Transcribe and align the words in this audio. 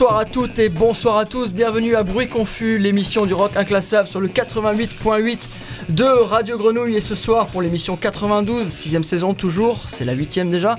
Bonsoir 0.00 0.18
à 0.18 0.24
toutes 0.24 0.58
et 0.58 0.70
bonsoir 0.70 1.18
à 1.18 1.26
tous, 1.26 1.52
bienvenue 1.52 1.94
à 1.94 2.02
Bruit 2.02 2.26
Confus, 2.26 2.78
l'émission 2.78 3.26
du 3.26 3.34
rock 3.34 3.54
inclassable 3.54 4.08
sur 4.08 4.18
le 4.18 4.28
88.8 4.28 5.46
de 5.90 6.04
Radio 6.04 6.56
Grenouille 6.56 6.96
et 6.96 7.00
ce 7.00 7.14
soir 7.14 7.48
pour 7.48 7.60
l'émission 7.60 7.96
92, 7.96 8.66
sixième 8.66 9.04
saison 9.04 9.34
toujours, 9.34 9.90
c'est 9.90 10.06
la 10.06 10.14
huitième 10.14 10.50
déjà, 10.50 10.78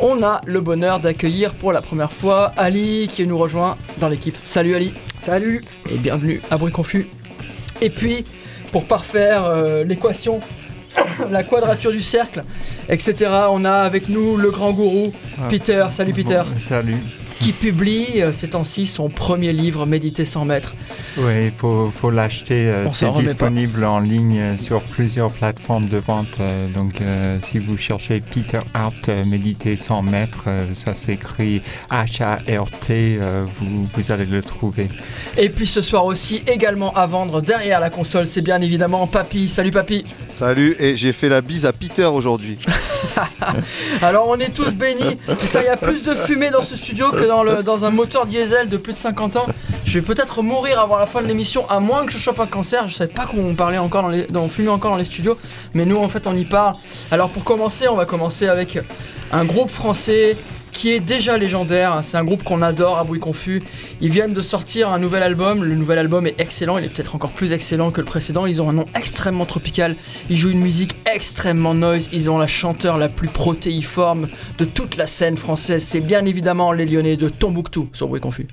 on 0.00 0.20
a 0.24 0.40
le 0.46 0.60
bonheur 0.60 0.98
d'accueillir 0.98 1.54
pour 1.54 1.72
la 1.72 1.80
première 1.80 2.10
fois 2.10 2.52
Ali 2.56 3.06
qui 3.06 3.24
nous 3.24 3.38
rejoint 3.38 3.76
dans 3.98 4.08
l'équipe. 4.08 4.36
Salut 4.42 4.74
Ali 4.74 4.92
Salut 5.16 5.62
et 5.88 5.96
bienvenue 5.96 6.42
à 6.50 6.58
Bruit 6.58 6.72
Confus. 6.72 7.06
Et 7.80 7.88
puis, 7.90 8.24
pour 8.72 8.86
parfaire 8.86 9.44
euh, 9.44 9.84
l'équation, 9.84 10.40
la 11.30 11.44
quadrature 11.44 11.92
du 11.92 12.00
cercle, 12.02 12.42
etc., 12.88 13.30
on 13.48 13.64
a 13.64 13.74
avec 13.74 14.08
nous 14.08 14.36
le 14.36 14.50
grand 14.50 14.72
gourou, 14.72 15.12
Ah. 15.38 15.46
Peter. 15.48 15.86
Salut 15.90 16.12
Peter 16.12 16.42
Bon, 16.52 16.58
salut. 16.58 16.96
Qui 17.40 17.52
publie 17.52 18.22
euh, 18.22 18.32
ces 18.32 18.48
temps-ci 18.48 18.86
son 18.86 19.08
premier 19.10 19.52
livre, 19.52 19.86
Méditer 19.86 20.24
sans 20.24 20.44
maître. 20.44 20.74
Oui, 21.18 21.46
il 21.46 21.52
faut, 21.52 21.90
faut 21.94 22.10
l'acheter. 22.10 22.66
euh, 22.68 22.86
C'est 22.90 23.10
disponible 23.12 23.84
en 23.84 24.00
ligne 24.00 24.38
euh, 24.38 24.56
sur 24.56 24.80
plusieurs 24.82 25.30
plateformes 25.30 25.88
de 25.88 25.98
vente. 25.98 26.26
euh, 26.40 26.66
Donc, 26.74 27.00
euh, 27.00 27.38
si 27.42 27.58
vous 27.58 27.76
cherchez 27.76 28.20
Peter 28.20 28.58
Hart, 28.74 29.08
euh, 29.08 29.24
Méditer 29.24 29.76
sans 29.76 30.02
maître, 30.02 30.44
euh, 30.46 30.64
ça 30.72 30.94
s'écrit 30.94 31.62
H-A-R-T, 31.90 33.18
euh, 33.22 33.44
vous, 33.60 33.86
vous 33.94 34.12
allez 34.12 34.26
le 34.26 34.42
trouver. 34.42 34.88
Et 35.36 35.48
puis 35.48 35.66
ce 35.66 35.82
soir 35.82 36.04
aussi, 36.06 36.42
également 36.46 36.92
à 36.94 37.06
vendre 37.06 37.40
derrière 37.42 37.80
la 37.80 37.90
console, 37.90 38.26
c'est 38.26 38.42
bien 38.42 38.60
évidemment 38.60 39.06
Papy. 39.06 39.48
Salut 39.48 39.70
Papy 39.70 40.04
Salut, 40.30 40.74
et 40.78 40.96
j'ai 40.96 41.12
fait 41.12 41.28
la 41.28 41.40
bise 41.40 41.66
à 41.66 41.72
Peter 41.72 42.04
aujourd'hui. 42.06 42.58
Alors 44.02 44.26
on 44.28 44.38
est 44.38 44.54
tous 44.54 44.72
bénis. 44.74 45.16
Putain, 45.40 45.60
il 45.60 45.66
y 45.66 45.68
a 45.68 45.76
plus 45.76 46.02
de 46.02 46.12
fumée 46.14 46.50
dans 46.50 46.62
ce 46.62 46.76
studio 46.76 47.10
que 47.10 47.25
dans, 47.26 47.84
un 47.84 47.90
moteur 47.90 48.26
diesel 48.26 48.68
de 48.68 48.76
plus 48.76 48.92
de 48.92 48.98
50 48.98 49.36
ans. 49.36 49.46
Je 49.84 50.00
vais 50.00 50.04
peut-être 50.04 50.42
mourir 50.42 50.80
avant 50.80 50.98
la 50.98 51.06
fin 51.06 51.22
de 51.22 51.26
l'émission, 51.26 51.68
à 51.68 51.80
moins 51.80 52.04
que 52.06 52.12
je 52.12 52.18
chope 52.18 52.40
un 52.40 52.46
cancer. 52.46 52.88
Je 52.88 52.94
savais 52.94 53.12
pas 53.12 53.26
qu'on 53.26 53.54
parlait 53.54 53.78
encore 53.78 54.10
dans 54.30 54.48
fumait 54.48 54.68
encore 54.68 54.92
dans 54.92 54.96
les 54.96 55.04
studios, 55.04 55.38
mais 55.74 55.84
nous 55.84 55.96
en 55.96 56.08
fait 56.08 56.26
on 56.26 56.34
y 56.34 56.44
parle. 56.44 56.74
Alors 57.10 57.30
pour 57.30 57.44
commencer, 57.44 57.88
on 57.88 57.94
va 57.94 58.04
commencer 58.04 58.48
avec 58.48 58.78
un 59.32 59.44
groupe 59.44 59.70
français 59.70 60.36
qui 60.76 60.92
est 60.92 61.00
déjà 61.00 61.38
légendaire. 61.38 62.00
C'est 62.02 62.16
un 62.16 62.24
groupe 62.24 62.44
qu'on 62.44 62.60
adore 62.62 62.98
à 62.98 63.04
Bruit 63.04 63.18
Confus. 63.18 63.62
Ils 64.00 64.10
viennent 64.10 64.34
de 64.34 64.40
sortir 64.42 64.92
un 64.92 64.98
nouvel 64.98 65.22
album. 65.22 65.64
Le 65.64 65.74
nouvel 65.74 65.98
album 65.98 66.26
est 66.26 66.38
excellent. 66.38 66.76
Il 66.78 66.84
est 66.84 66.88
peut-être 66.88 67.14
encore 67.14 67.30
plus 67.30 67.52
excellent 67.52 67.90
que 67.90 68.00
le 68.00 68.06
précédent. 68.06 68.46
Ils 68.46 68.60
ont 68.60 68.68
un 68.68 68.74
nom 68.74 68.86
extrêmement 68.94 69.46
tropical. 69.46 69.96
Ils 70.28 70.36
jouent 70.36 70.50
une 70.50 70.60
musique 70.60 70.96
extrêmement 71.12 71.74
noise. 71.74 72.10
Ils 72.12 72.28
ont 72.28 72.38
la 72.38 72.46
chanteur 72.46 72.98
la 72.98 73.08
plus 73.08 73.28
protéiforme 73.28 74.28
de 74.58 74.64
toute 74.64 74.96
la 74.96 75.06
scène 75.06 75.36
française. 75.36 75.82
C'est 75.82 76.00
bien 76.00 76.24
évidemment 76.26 76.72
les 76.72 76.84
Lyonnais 76.84 77.16
de 77.16 77.28
Tombouctou 77.28 77.88
sur 77.92 78.08
Bruit 78.08 78.20
Confus. 78.20 78.46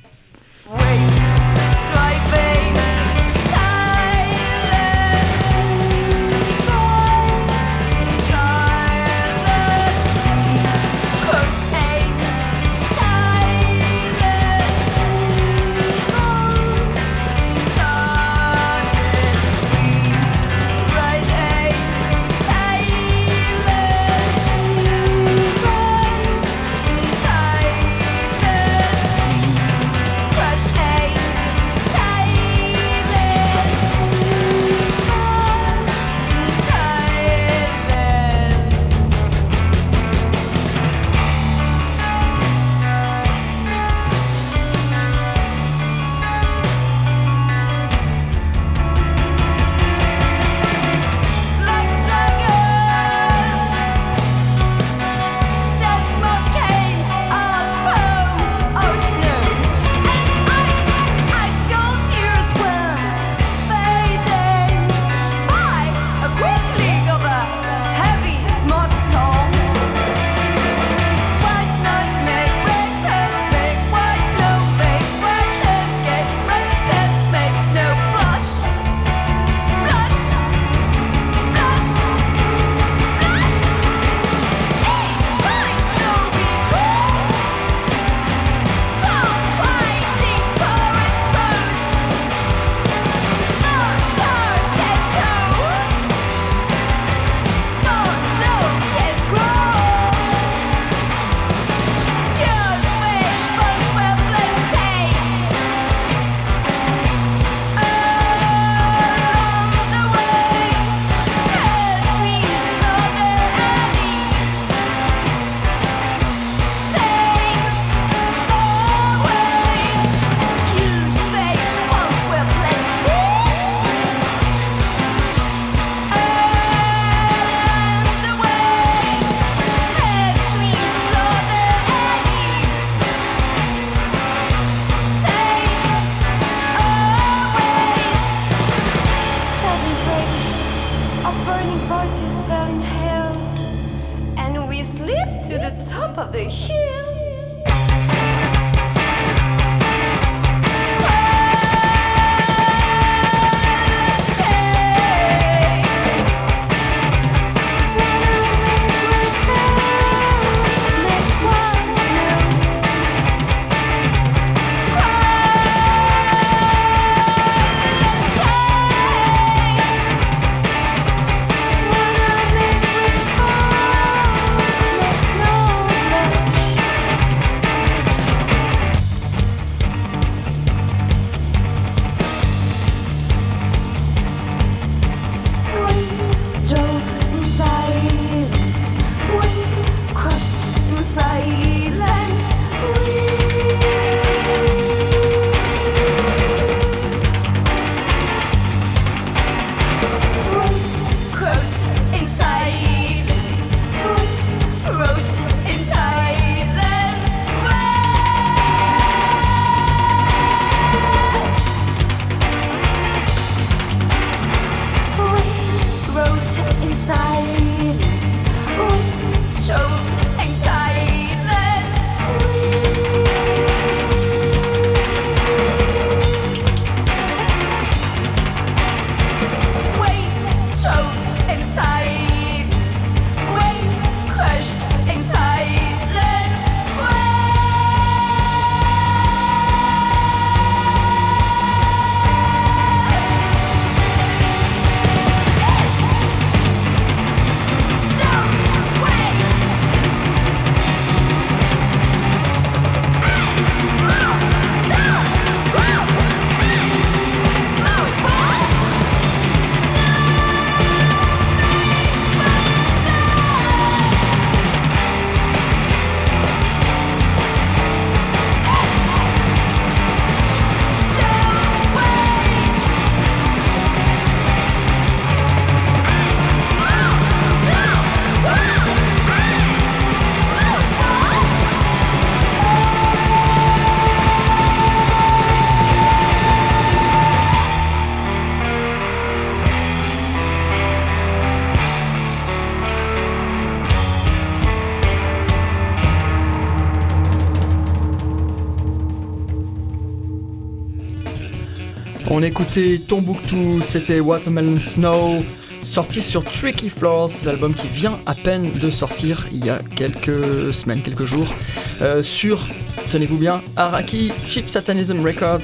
On 302.73 302.79
écoutait 302.79 303.05
Tombouctou, 303.05 303.81
c'était 303.81 304.19
Watermelon 304.19 304.79
Snow, 304.79 305.43
sorti 305.83 306.23
sur 306.23 306.43
Tricky 306.43 306.89
Floors, 306.89 307.29
l'album 307.45 307.71
qui 307.71 307.87
vient 307.87 308.19
à 308.25 308.33
peine 308.33 308.71
de 308.71 308.89
sortir 308.89 309.47
il 309.51 309.63
y 309.63 309.69
a 309.69 309.79
quelques 309.95 310.73
semaines, 310.73 311.01
quelques 311.03 311.25
jours, 311.25 311.53
euh, 312.01 312.23
sur, 312.23 312.67
tenez-vous 313.11 313.37
bien, 313.37 313.61
Araki 313.75 314.31
Cheap 314.47 314.67
Satanism 314.69 315.23
Records. 315.23 315.59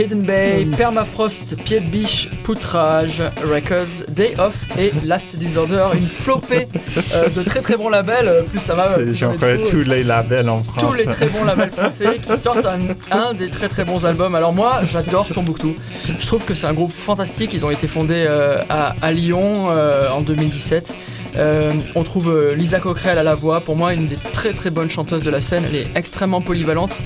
Hidden 0.00 0.22
Bay, 0.22 0.66
Permafrost, 0.78 1.56
Pied 1.56 1.80
de 1.80 1.84
Biche, 1.90 2.30
Poutrage, 2.42 3.22
Records, 3.44 4.04
Day 4.08 4.34
Off 4.38 4.56
et 4.78 4.92
Last 5.04 5.36
Disorder, 5.36 5.84
une 5.92 6.06
flopée 6.08 6.68
euh, 7.14 7.28
de 7.28 7.42
très 7.42 7.60
très 7.60 7.76
bons 7.76 7.90
labels. 7.90 8.26
Euh, 8.28 8.42
Plus 8.44 8.60
ça 8.60 8.74
va, 8.74 8.96
j'en 9.12 9.32
ai 9.32 9.36
de 9.36 9.64
fous. 9.64 9.70
tous 9.70 9.82
les 9.82 10.02
labels 10.02 10.48
en 10.48 10.62
France. 10.62 10.82
tous 10.82 10.94
les 10.94 11.04
très 11.04 11.26
bons 11.26 11.44
labels 11.44 11.70
français 11.70 12.18
qui 12.22 12.34
sortent 12.38 12.64
un, 12.64 12.80
un 13.14 13.34
des 13.34 13.50
très 13.50 13.68
très 13.68 13.84
bons 13.84 14.06
albums. 14.06 14.34
Alors 14.34 14.54
moi, 14.54 14.80
j'adore 14.90 15.28
Tombouctou. 15.28 15.76
Je 16.18 16.26
trouve 16.26 16.44
que 16.46 16.54
c'est 16.54 16.66
un 16.66 16.72
groupe 16.72 16.92
fantastique. 16.92 17.52
Ils 17.52 17.66
ont 17.66 17.70
été 17.70 17.86
fondés 17.86 18.24
euh, 18.26 18.62
à, 18.70 18.94
à 19.02 19.12
Lyon 19.12 19.68
euh, 19.70 20.08
en 20.10 20.22
2017. 20.22 20.94
Euh, 21.36 21.72
on 21.94 22.04
trouve 22.04 22.28
euh, 22.28 22.54
Lisa 22.54 22.80
Coquerel 22.80 23.18
à 23.18 23.22
la 23.22 23.34
voix. 23.34 23.60
Pour 23.60 23.76
moi, 23.76 23.94
une 23.94 24.08
des 24.08 24.16
très 24.16 24.52
très 24.52 24.70
bonnes 24.70 24.90
chanteuses 24.90 25.22
de 25.22 25.30
la 25.30 25.40
scène. 25.40 25.64
Elle 25.68 25.76
est 25.76 25.86
extrêmement 25.94 26.40
polyvalente. 26.40 26.98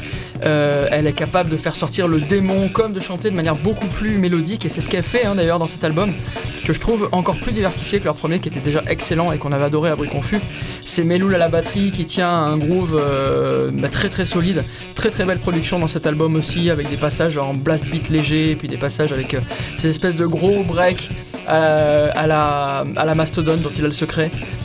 Euh, 0.44 0.88
elle 0.90 1.06
est 1.06 1.12
capable 1.12 1.50
de 1.50 1.56
faire 1.56 1.74
sortir 1.74 2.08
le 2.08 2.20
démon 2.20 2.68
comme 2.68 2.92
de 2.92 3.00
chanter 3.00 3.30
de 3.30 3.36
manière 3.36 3.56
beaucoup 3.56 3.86
plus 3.86 4.18
mélodique. 4.18 4.64
Et 4.64 4.68
c'est 4.68 4.80
ce 4.80 4.88
qu'elle 4.88 5.02
fait 5.02 5.24
hein, 5.24 5.34
d'ailleurs 5.34 5.58
dans 5.58 5.66
cet 5.66 5.84
album 5.84 6.12
que 6.64 6.72
je 6.72 6.80
trouve 6.80 7.08
encore 7.12 7.36
plus 7.36 7.52
diversifié 7.52 8.00
que 8.00 8.04
leur 8.04 8.14
premier 8.14 8.38
qui 8.38 8.48
était 8.48 8.60
déjà 8.60 8.82
excellent 8.88 9.32
et 9.32 9.38
qu'on 9.38 9.52
avait 9.52 9.64
adoré 9.64 9.90
à 9.90 9.96
Bruit 9.96 10.08
Confus. 10.08 10.40
C'est 10.80 11.04
Meloul 11.04 11.34
à 11.34 11.38
la 11.38 11.48
batterie 11.48 11.92
qui 11.92 12.06
tient 12.06 12.30
un 12.30 12.56
groove 12.56 13.00
bah, 13.72 13.88
très 13.88 14.08
très 14.08 14.24
solide. 14.24 14.64
Très 14.94 15.10
très 15.10 15.24
belle 15.24 15.40
production 15.40 15.78
dans 15.78 15.86
cet 15.86 16.06
album 16.06 16.36
aussi 16.36 16.70
avec 16.70 16.88
des 16.88 16.96
passages 16.96 17.36
en 17.36 17.52
blast 17.52 17.84
beat 17.86 18.08
léger 18.08 18.56
puis 18.56 18.68
des 18.68 18.76
passages 18.78 19.12
avec 19.12 19.36
ces 19.76 19.88
espèces 19.88 20.16
de 20.16 20.26
gros 20.26 20.62
breaks 20.62 21.10
à, 21.46 22.26
la, 22.26 22.84
à 22.96 23.14
dont 23.14 23.70
il 23.76 23.84
a 23.84 23.86
le 23.86 23.92
secret. 23.92 24.13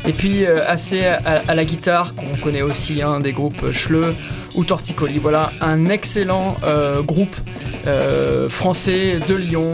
Et 0.08 0.14
puis 0.14 0.46
euh, 0.46 0.64
assez 0.68 1.06
à, 1.06 1.54
la 1.54 1.66
guitare 1.66 2.16
qu'on 2.16 2.36
connaît 2.38 2.62
aussi 2.62 3.02
hein, 3.02 3.20
des 3.20 3.32
groupes 3.32 3.72
Schleu 3.72 4.16
ou 4.56 4.64
Torticolis. 4.64 5.20
Voilà 5.20 5.52
un 5.62 5.86
excellent 5.88 6.56
euh, 6.64 7.02
groupe 7.02 7.36
euh, 7.88 8.50
français 8.50 9.20
de 9.28 9.36
Lyon. 9.36 9.72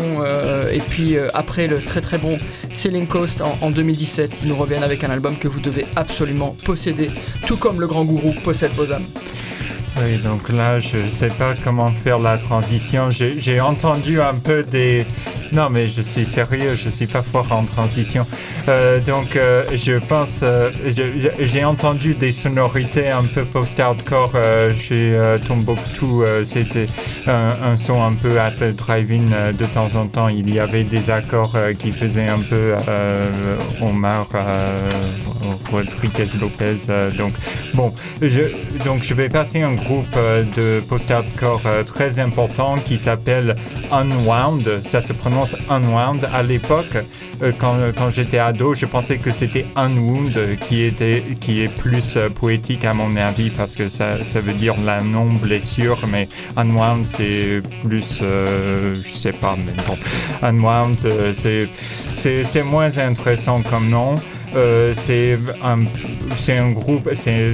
et 0.71 0.79
puis 0.79 1.15
après 1.33 1.67
le 1.67 1.81
très 1.81 2.01
très 2.01 2.17
bon 2.17 2.39
Sailing 2.71 3.07
Coast 3.07 3.41
en, 3.41 3.57
en 3.61 3.71
2017, 3.71 4.41
ils 4.43 4.49
nous 4.49 4.55
reviennent 4.55 4.83
avec 4.83 5.03
un 5.03 5.09
album 5.09 5.37
que 5.37 5.47
vous 5.47 5.59
devez 5.59 5.85
absolument 5.95 6.55
posséder, 6.65 7.09
tout 7.47 7.57
comme 7.57 7.79
le 7.79 7.87
grand 7.87 8.03
gourou 8.03 8.33
possède 8.43 8.71
vos 8.71 8.91
âmes. 8.91 9.05
Oui, 9.97 10.17
donc 10.17 10.49
là, 10.49 10.79
je 10.81 11.07
sais 11.07 11.29
pas 11.29 11.55
comment 11.63 11.91
faire 11.91 12.19
la 12.19 12.37
transition. 12.37 13.09
J'ai 13.09 13.61
entendu 13.61 14.19
un 14.21 14.33
peu 14.33 14.61
des... 14.63 15.05
Non, 15.53 15.69
mais 15.69 15.87
je 15.87 16.01
suis 16.01 16.25
sérieux, 16.25 16.75
je 16.75 16.89
suis 16.89 17.07
pas 17.07 17.21
fort 17.21 17.49
en 17.51 17.63
transition. 17.63 18.25
Euh, 18.67 18.99
donc, 18.99 19.37
euh, 19.37 19.63
je 19.73 19.93
pense... 19.93 20.41
euh, 20.43 20.71
J'ai 21.39 21.63
entendu 21.63 22.13
des 22.13 22.33
sonorités 22.33 23.09
un 23.09 23.23
peu 23.23 23.45
post-hardcore 23.45 24.33
euh, 24.35 24.75
chez 24.75 25.13
Tombouctou. 25.47 26.25
C'était 26.43 26.87
un, 27.25 27.77
son 27.77 28.03
un 28.03 28.13
peu 28.13 28.37
at 28.39 28.51
euh, 28.61 29.51
de 29.53 29.65
temps 29.65 29.95
en 29.95 30.07
temps. 30.07 30.27
Il 30.27 30.53
y 30.53 30.59
avait 30.59 30.83
des 30.83 31.09
accords 31.09 31.55
qui 31.79 31.91
faisaient 31.91 32.27
un 32.27 32.39
peu 32.39 32.73
Omar 33.81 34.27
Rodriguez 35.71 36.27
Lopez. 36.39 36.87
donc, 37.17 37.33
bon, 37.73 37.93
je, 38.21 38.41
donc 38.83 39.03
je 39.03 39.13
vais 39.13 39.29
passer 39.29 39.61
un 39.61 39.75
groupe 39.85 40.07
euh, 40.17 40.43
de 40.55 40.81
post-hardcore 40.81 41.61
euh, 41.65 41.83
très 41.83 42.19
important 42.19 42.75
qui 42.75 42.97
s'appelle 42.97 43.55
Unwound. 43.91 44.81
Ça 44.83 45.01
se 45.01 45.13
prononce 45.13 45.55
Unwound. 45.69 46.27
À 46.33 46.43
l'époque, 46.43 46.97
euh, 47.41 47.51
quand, 47.57 47.77
quand 47.95 48.09
j'étais 48.09 48.39
ado, 48.39 48.73
je 48.73 48.85
pensais 48.85 49.17
que 49.17 49.31
c'était 49.31 49.65
Unwound 49.75 50.57
qui, 50.67 50.83
était, 50.83 51.23
qui 51.39 51.61
est 51.61 51.69
plus 51.69 52.17
poétique 52.39 52.85
à 52.85 52.93
mon 52.93 53.15
avis 53.15 53.49
parce 53.49 53.75
que 53.75 53.89
ça, 53.89 54.23
ça 54.25 54.39
veut 54.39 54.53
dire 54.53 54.75
la 54.83 55.01
non-blessure, 55.01 55.99
mais 56.07 56.27
Unwound 56.57 57.05
c'est 57.05 57.61
plus, 57.83 58.19
je 58.21 59.09
sais 59.09 59.31
pas, 59.31 59.55
mais 59.57 59.73
bon, 59.87 59.97
Unwound 60.41 60.97
c'est 62.13 62.63
moins 62.63 62.97
intéressant 62.97 63.61
comme 63.61 63.89
nom. 63.89 64.15
Euh, 64.55 64.93
c'est 64.95 65.37
un, 65.63 65.85
un 66.49 66.71
groupe, 66.71 67.09
c'est 67.13 67.51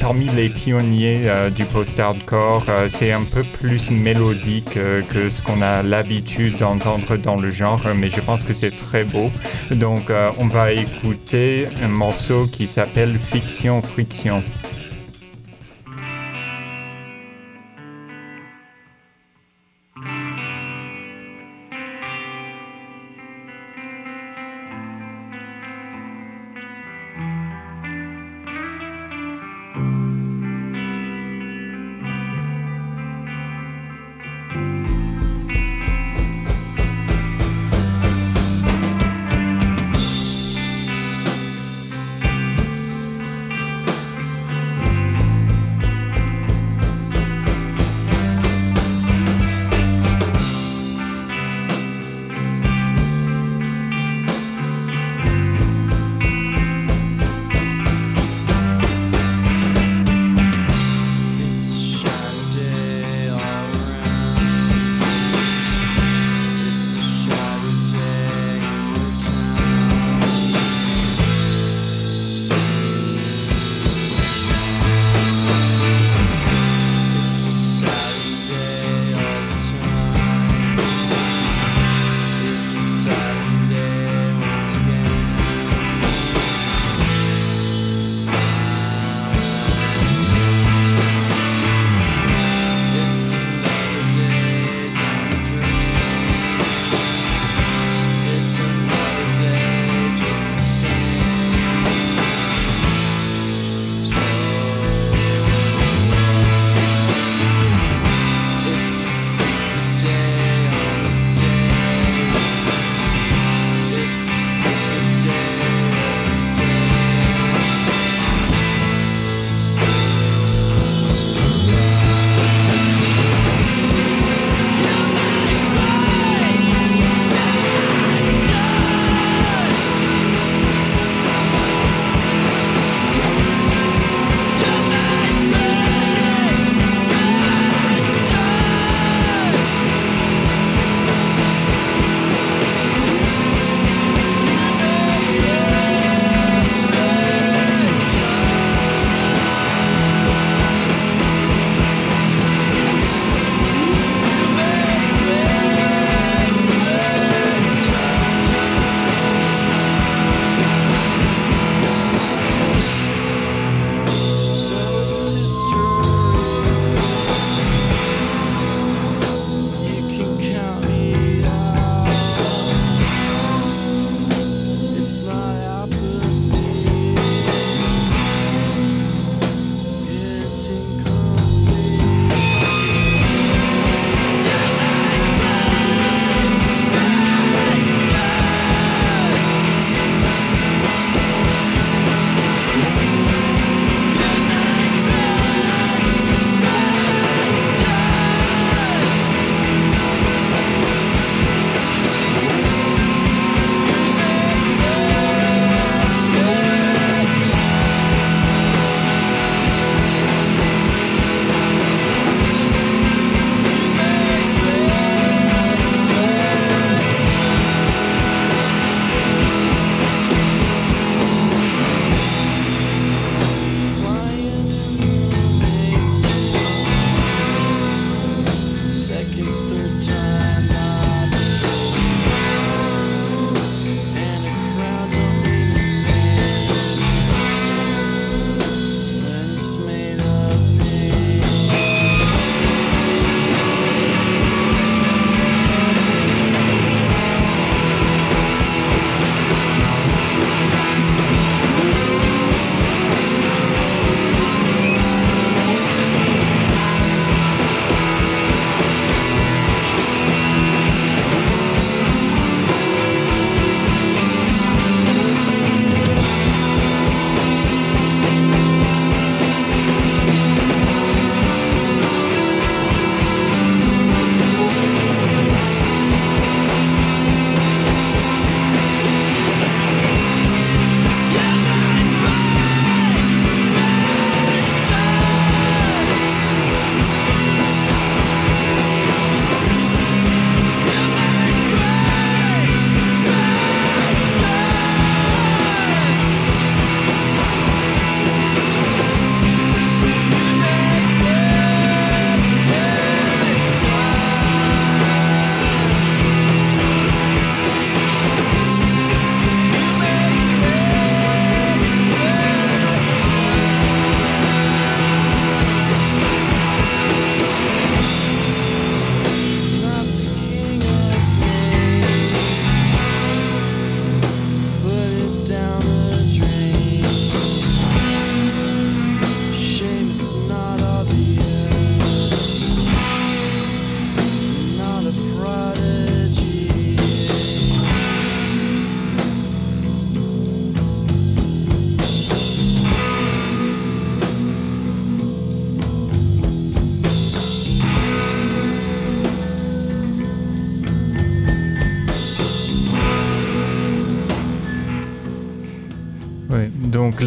parmi 0.00 0.28
les 0.28 0.50
pionniers 0.50 1.22
euh, 1.24 1.50
du 1.50 1.64
post-hardcore. 1.64 2.66
euh, 2.68 2.88
c'est 2.90 3.12
un 3.12 3.22
peu 3.22 3.42
plus 3.42 3.90
mélodique 3.90 4.78
que 5.10 5.30
ce 5.30 5.42
qu'on 5.42 5.62
a 5.62 5.82
l'habitude 5.82 6.58
d'entendre 6.58 7.16
dans 7.16 7.36
le 7.36 7.50
genre, 7.50 7.80
mais 7.96 8.10
je 8.10 8.20
pense 8.20 8.44
que 8.44 8.52
c'est 8.52 8.74
très 8.74 9.04
beau. 9.04 9.30
Donc, 9.70 10.10
on 10.38 10.46
va 10.46 10.72
écouter 10.72 11.66
un 11.82 11.88
morceau 11.88 12.46
qui 12.46 12.66
s'appelle 12.66 13.18
Fiction 13.18 13.80
Friction. 13.82 14.42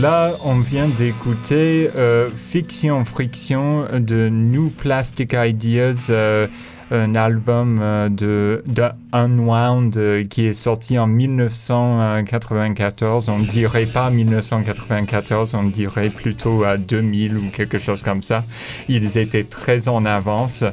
Là, 0.02 0.34
on 0.44 0.60
vient 0.60 0.88
d'écouter 0.88 1.90
euh, 1.96 2.28
Fiction 2.30 3.06
Friction 3.06 3.86
de 4.00 4.30
New 4.30 4.72
Plastic 4.72 5.34
Ideas, 5.34 6.08
euh, 6.10 6.48
un 6.90 7.14
album 7.14 7.80
euh, 7.80 8.10
de, 8.10 8.64
de 8.66 8.90
Unwound 9.14 9.96
euh, 9.98 10.24
qui 10.26 10.46
est 10.46 10.54
sorti 10.54 10.98
en 11.00 11.08
1994. 11.08 13.30
On 13.30 13.40
dirait 13.40 13.86
pas 13.86 14.10
1994, 14.10 15.54
on 15.56 15.64
dirait 15.64 16.10
plutôt 16.10 16.64
à 16.64 16.78
2000 16.78 17.38
ou 17.38 17.50
quelque 17.52 17.80
chose 17.80 18.04
comme 18.04 18.24
ça. 18.24 18.44
Ils 18.90 19.18
étaient 19.18 19.44
très 19.44 19.88
en 19.88 20.06
avance. 20.06 20.64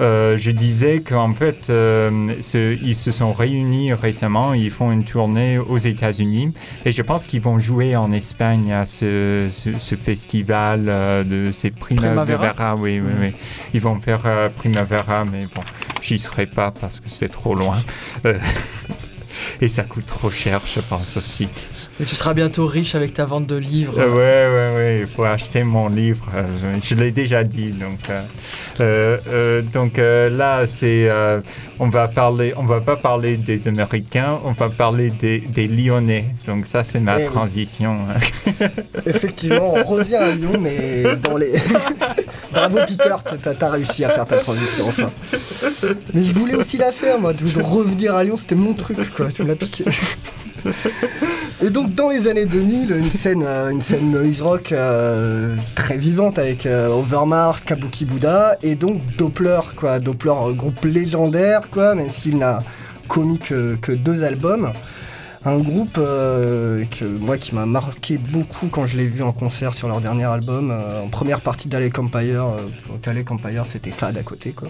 Euh, 0.00 0.36
je 0.36 0.50
disais 0.50 1.00
qu'en 1.00 1.32
fait, 1.34 1.68
euh, 1.70 2.10
ce- 2.40 2.76
ils 2.82 2.96
se 2.96 3.12
sont 3.12 3.32
réunis 3.32 3.92
récemment. 3.94 4.54
Ils 4.54 4.70
font 4.70 4.92
une 4.92 5.04
tournée 5.04 5.58
aux 5.58 5.78
États-Unis 5.78 6.52
et 6.84 6.92
je 6.92 7.02
pense 7.02 7.26
qu'ils 7.26 7.40
vont 7.42 7.58
jouer 7.58 7.96
en 7.96 8.10
Espagne 8.12 8.72
à 8.72 8.86
ce, 8.86 9.48
ce- 9.50 9.78
ce 9.78 9.94
festival 9.94 10.84
euh, 10.88 11.24
de 11.24 11.52
ces 11.52 11.70
Primavera. 11.70 12.24
Primavera 12.24 12.74
oui, 12.76 13.00
oui, 13.00 13.12
oui. 13.20 13.32
Ils 13.74 13.80
vont 13.80 14.00
faire 14.00 14.22
euh, 14.26 14.48
Primavera, 14.48 15.24
mais 15.24 15.46
bon, 15.54 15.62
j'y 16.02 16.18
serai 16.18 16.46
pas 16.46 16.70
parce 16.70 17.00
que 17.00 17.08
c'est 17.08 17.28
trop 17.30 17.54
loin. 17.54 17.76
Euh... 18.24 18.38
Et 19.60 19.68
ça 19.68 19.82
coûte 19.82 20.06
trop 20.06 20.30
cher, 20.30 20.60
je 20.72 20.80
pense 20.80 21.16
aussi. 21.16 21.48
Mais 21.98 22.06
tu 22.06 22.14
seras 22.14 22.34
bientôt 22.34 22.66
riche 22.66 22.94
avec 22.94 23.14
ta 23.14 23.24
vente 23.24 23.46
de 23.46 23.56
livres. 23.56 23.94
Euh, 23.98 24.08
ouais, 24.10 24.74
ouais, 24.74 24.76
ouais, 24.76 24.98
il 25.00 25.06
faut 25.06 25.24
acheter 25.24 25.62
mon 25.64 25.88
livre. 25.88 26.26
euh, 26.34 26.44
je 26.82 26.88
je 26.88 26.94
l'ai 26.94 27.10
déjà 27.10 27.42
dit. 27.44 27.70
Donc, 27.70 27.98
euh, 28.10 29.16
euh, 29.28 29.62
donc 29.62 29.98
euh, 29.98 30.28
là, 30.30 30.66
c'est, 30.66 31.08
euh, 31.08 31.40
on 31.78 31.88
va 31.88 32.08
parler, 32.08 32.52
on 32.56 32.64
va 32.64 32.80
pas 32.80 32.96
parler 32.96 33.36
des 33.38 33.66
Américains, 33.68 34.38
on 34.44 34.52
va 34.52 34.68
parler 34.68 35.10
des, 35.10 35.40
des 35.40 35.66
Lyonnais. 35.68 36.26
Donc 36.46 36.66
ça, 36.66 36.84
c'est 36.84 37.00
ma 37.00 37.20
Eh 37.20 37.24
transition. 37.26 37.96
hein. 38.10 38.60
Effectivement, 39.06 39.74
on 39.74 39.84
revient 39.84 40.16
à 40.16 40.32
Lyon, 40.34 40.58
mais 40.60 41.04
dans 41.22 41.36
les. 41.36 41.52
Bravo 42.52 42.78
Peter, 42.86 43.14
t'as- 43.42 43.54
t'as 43.54 43.70
réussi 43.70 44.04
à 44.04 44.10
faire 44.10 44.24
ta 44.26 44.36
transition 44.38 44.86
enfin. 44.88 45.10
Mais 46.14 46.22
je 46.22 46.32
voulais 46.34 46.54
aussi 46.54 46.76
la 46.78 46.92
faire, 46.92 47.18
moi, 47.18 47.32
de, 47.32 47.44
de 47.44 47.62
revenir 47.62 48.14
à 48.14 48.24
Lyon, 48.24 48.36
c'était 48.38 48.54
mon 48.54 48.72
truc, 48.74 48.96
quoi. 49.14 49.25
Tu 49.34 49.44
l'as 49.44 49.56
piqué. 49.56 49.84
Et 51.62 51.70
donc 51.70 51.94
dans 51.94 52.10
les 52.10 52.28
années 52.28 52.44
2000, 52.44 52.92
une 52.92 53.10
scène, 53.10 53.42
euh, 53.42 53.70
une 53.70 53.80
scène 53.80 54.10
noise 54.10 54.42
rock 54.42 54.72
euh, 54.72 55.56
très 55.74 55.96
vivante 55.96 56.38
avec 56.38 56.66
euh, 56.66 56.88
Overmars, 56.88 57.64
Kabuki 57.64 58.04
Buddha 58.04 58.58
et 58.62 58.74
donc 58.74 59.00
Doppler, 59.16 59.60
quoi. 59.74 59.98
Doppler, 59.98 60.34
groupe 60.54 60.84
légendaire, 60.84 61.62
quoi, 61.70 61.94
même 61.94 62.10
s'il 62.10 62.36
n'a 62.36 62.62
commis 63.08 63.38
que, 63.38 63.76
que 63.76 63.92
deux 63.92 64.22
albums. 64.22 64.72
Un 65.46 65.58
groupe 65.60 65.94
que 65.94 67.04
moi 67.04 67.38
qui 67.38 67.54
m'a 67.54 67.66
marqué 67.66 68.18
beaucoup 68.18 68.66
quand 68.66 68.84
je 68.84 68.96
l'ai 68.96 69.06
vu 69.06 69.22
en 69.22 69.30
concert 69.30 69.74
sur 69.74 69.86
leur 69.86 70.00
dernier 70.00 70.24
album, 70.24 70.72
en 70.72 71.06
première 71.06 71.40
partie 71.40 71.68
d'Alec 71.68 71.96
Empire. 72.00 72.46
Empire, 73.30 73.62
c'était 73.70 73.92
fade 73.92 74.18
à 74.18 74.24
côté, 74.24 74.50
quoi. 74.50 74.68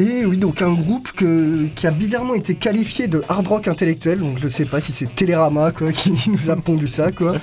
Et 0.00 0.24
oui, 0.24 0.36
donc 0.36 0.62
un 0.62 0.72
groupe 0.74 1.10
que- 1.10 1.66
qui 1.74 1.86
a 1.88 1.90
bizarrement 1.90 2.34
été 2.34 2.54
qualifié 2.54 3.08
de 3.08 3.20
hard 3.28 3.48
rock 3.48 3.66
intellectuel, 3.66 4.20
donc 4.20 4.38
je 4.38 4.46
sais 4.46 4.64
pas 4.64 4.80
si 4.80 4.92
c'est 4.92 5.12
Télérama 5.12 5.72
quoi, 5.72 5.90
qui 5.92 6.12
nous 6.30 6.50
a 6.50 6.54
pondu 6.56 6.86
ça, 6.86 7.10
quoi. 7.10 7.34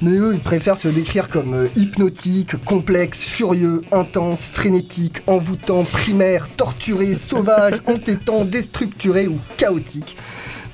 Mais 0.00 0.12
eux, 0.12 0.30
ils 0.34 0.40
préfèrent 0.40 0.76
se 0.76 0.86
décrire 0.86 1.28
comme 1.28 1.52
euh, 1.54 1.66
hypnotique, 1.74 2.54
complexe, 2.64 3.18
furieux, 3.22 3.82
intense, 3.90 4.42
frénétique, 4.42 5.16
envoûtant, 5.26 5.82
primaire, 5.82 6.48
torturé, 6.56 7.12
sauvage, 7.14 7.74
entêtant, 7.86 8.44
déstructuré 8.44 9.26
ou 9.26 9.38
chaotique. 9.56 10.16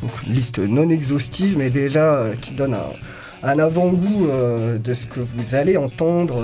Donc 0.03 0.11
une 0.27 0.35
liste 0.35 0.59
non 0.59 0.91
exhaustive, 0.91 1.57
mais 1.57 1.71
déjà 1.71 2.13
euh, 2.17 2.35
qui 2.35 2.53
donne 2.53 2.75
un, 2.75 2.93
un 3.43 3.59
avant-goût 3.59 4.27
euh, 4.29 4.77
de 4.77 4.93
ce 4.93 5.07
que 5.07 5.21
vous 5.21 5.55
allez 5.55 5.79
entendre 5.79 6.43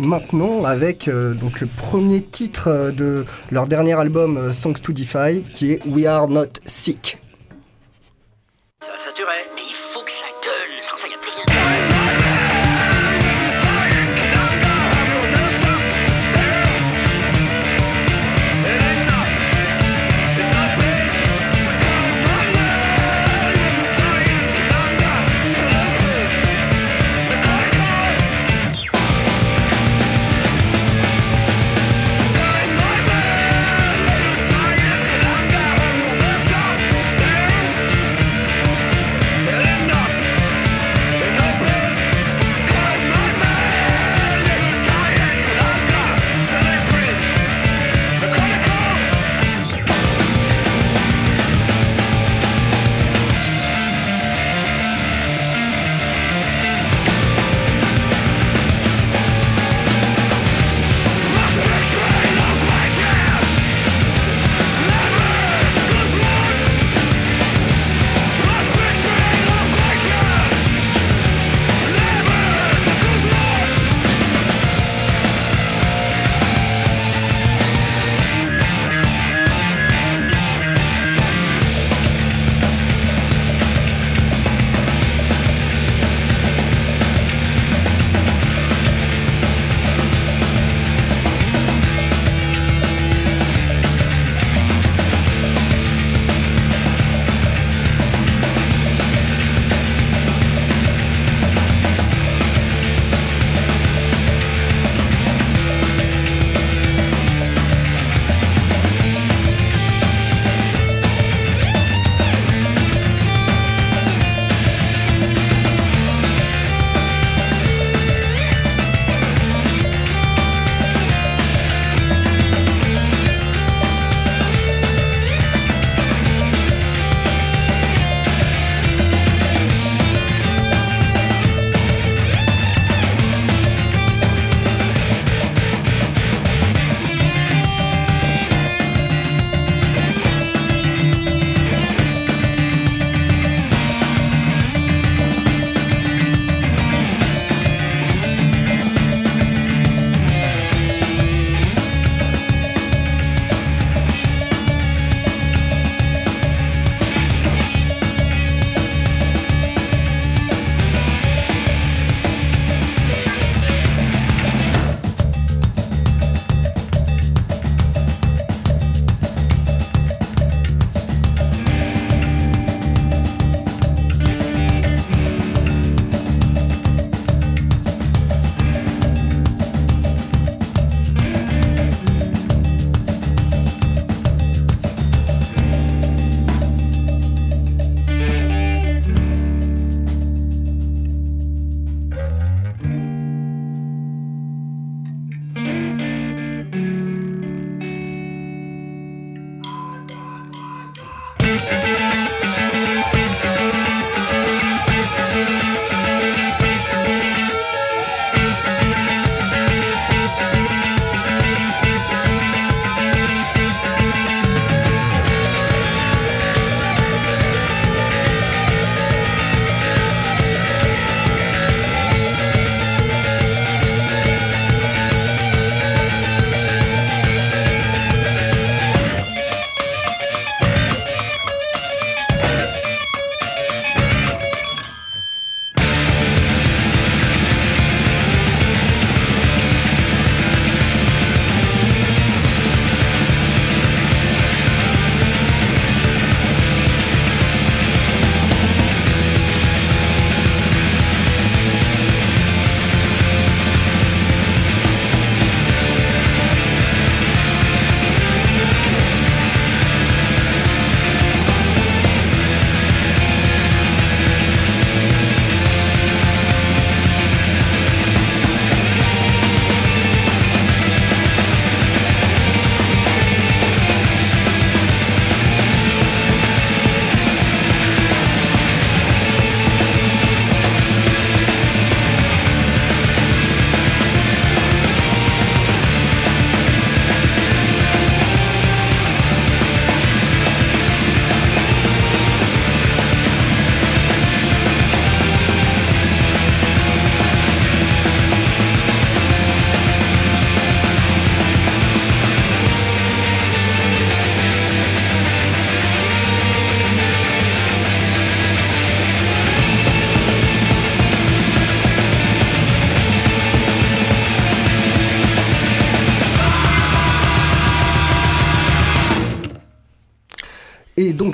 maintenant 0.00 0.64
avec 0.64 1.08
euh, 1.08 1.34
donc 1.34 1.60
le 1.60 1.66
premier 1.66 2.22
titre 2.22 2.68
euh, 2.68 2.90
de 2.90 3.24
leur 3.50 3.66
dernier 3.66 3.98
album 3.98 4.36
euh, 4.36 4.52
Songs 4.52 4.74
to 4.74 4.92
Defy, 4.92 5.42
qui 5.54 5.72
est 5.72 5.86
We 5.86 6.06
Are 6.06 6.28
Not 6.28 6.60
Sick. 6.66 7.18
Ça 8.80 8.88
saturer, 9.04 9.53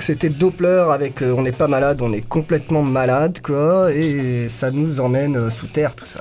donc 0.01 0.07
c'était 0.07 0.31
Doppler 0.31 0.87
avec 0.91 1.21
euh, 1.21 1.35
On 1.37 1.43
n'est 1.43 1.53
pas 1.53 1.69
malade, 1.69 2.01
on 2.01 2.11
est 2.15 2.27
complètement 2.27 2.83
malade, 2.83 3.41
quoi. 3.43 3.93
Et 3.93 4.49
ça 4.49 4.71
nous 4.71 4.99
emmène 4.99 5.37
euh, 5.37 5.51
sous 5.51 5.67
terre, 5.67 5.95
tout 5.95 6.07
ça. 6.07 6.21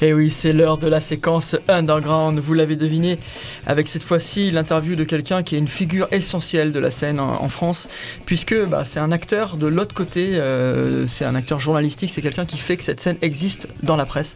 Et 0.00 0.12
oui, 0.12 0.30
c'est 0.30 0.52
l'heure 0.52 0.78
de 0.78 0.88
la 0.88 1.00
séquence 1.00 1.56
underground, 1.68 2.38
vous 2.38 2.54
l'avez 2.54 2.76
deviné, 2.76 3.18
avec 3.66 3.88
cette 3.88 4.02
fois-ci 4.02 4.50
l'interview 4.50 4.96
de 4.96 5.04
quelqu'un 5.04 5.42
qui 5.42 5.54
est 5.54 5.58
une 5.58 5.68
figure 5.68 6.08
essentielle 6.12 6.72
de 6.72 6.78
la 6.78 6.90
scène 6.90 7.20
en, 7.20 7.48
France, 7.48 7.88
puisque 8.24 8.56
bah, 8.66 8.82
c'est 8.84 8.98
un 8.98 9.12
acteur 9.12 9.56
de 9.56 9.66
l'autre 9.66 9.94
côté, 9.94 10.34
euh, 10.34 11.06
c'est 11.06 11.24
un 11.24 11.34
acteur 11.34 11.60
journalistique, 11.60 12.10
c'est 12.10 12.22
quelqu'un 12.22 12.44
qui 12.44 12.58
fait 12.58 12.76
que 12.76 12.82
cette 12.82 13.00
scène 13.00 13.16
existe 13.22 13.68
dans 13.82 13.96
la 13.96 14.04
presse. 14.04 14.34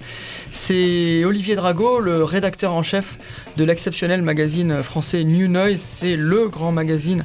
C'est 0.51 1.25
Olivier 1.25 1.57
Drago, 1.57 1.99
le 1.99 2.23
rédacteur 2.23 2.73
en 2.73 2.83
chef 2.83 3.19
de 3.57 3.65
l'exceptionnel 3.65 4.23
magazine 4.23 4.83
français 4.83 5.25
New 5.25 5.49
Noise, 5.49 5.81
c'est 5.81 6.17
le 6.17 6.49
grand 6.49 6.73
magazine 6.73 7.25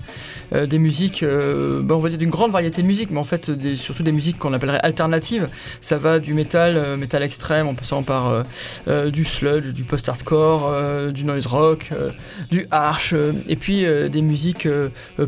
euh, 0.53 0.65
des 0.65 0.79
musiques, 0.79 1.23
euh, 1.23 1.81
bah, 1.83 1.95
on 1.95 1.99
va 1.99 2.09
dire 2.09 2.17
d'une 2.17 2.29
grande 2.29 2.51
variété 2.51 2.81
de 2.81 2.87
musiques, 2.87 3.11
mais 3.11 3.19
en 3.19 3.23
fait 3.23 3.51
surtout 3.75 4.03
des 4.03 4.11
musiques 4.11 4.37
qu'on 4.37 4.53
appellerait 4.53 4.81
alternatives. 4.81 5.47
Ça 5.81 5.97
va 5.97 6.19
du 6.19 6.33
métal, 6.33 6.97
métal 6.97 7.21
extrême, 7.23 7.67
en 7.67 7.75
passant 7.75 8.01
par 8.03 8.14
euh, 8.23 8.43
euh, 8.87 9.11
du 9.11 9.25
sludge, 9.25 9.73
du 9.73 9.83
post-hardcore, 9.83 10.69
euh, 10.71 11.11
du 11.11 11.25
noise 11.25 11.45
rock, 11.45 11.89
du 12.51 12.67
harsh, 12.71 13.13
et 13.47 13.55
puis 13.55 13.85
des 14.09 14.21
musiques 14.21 14.67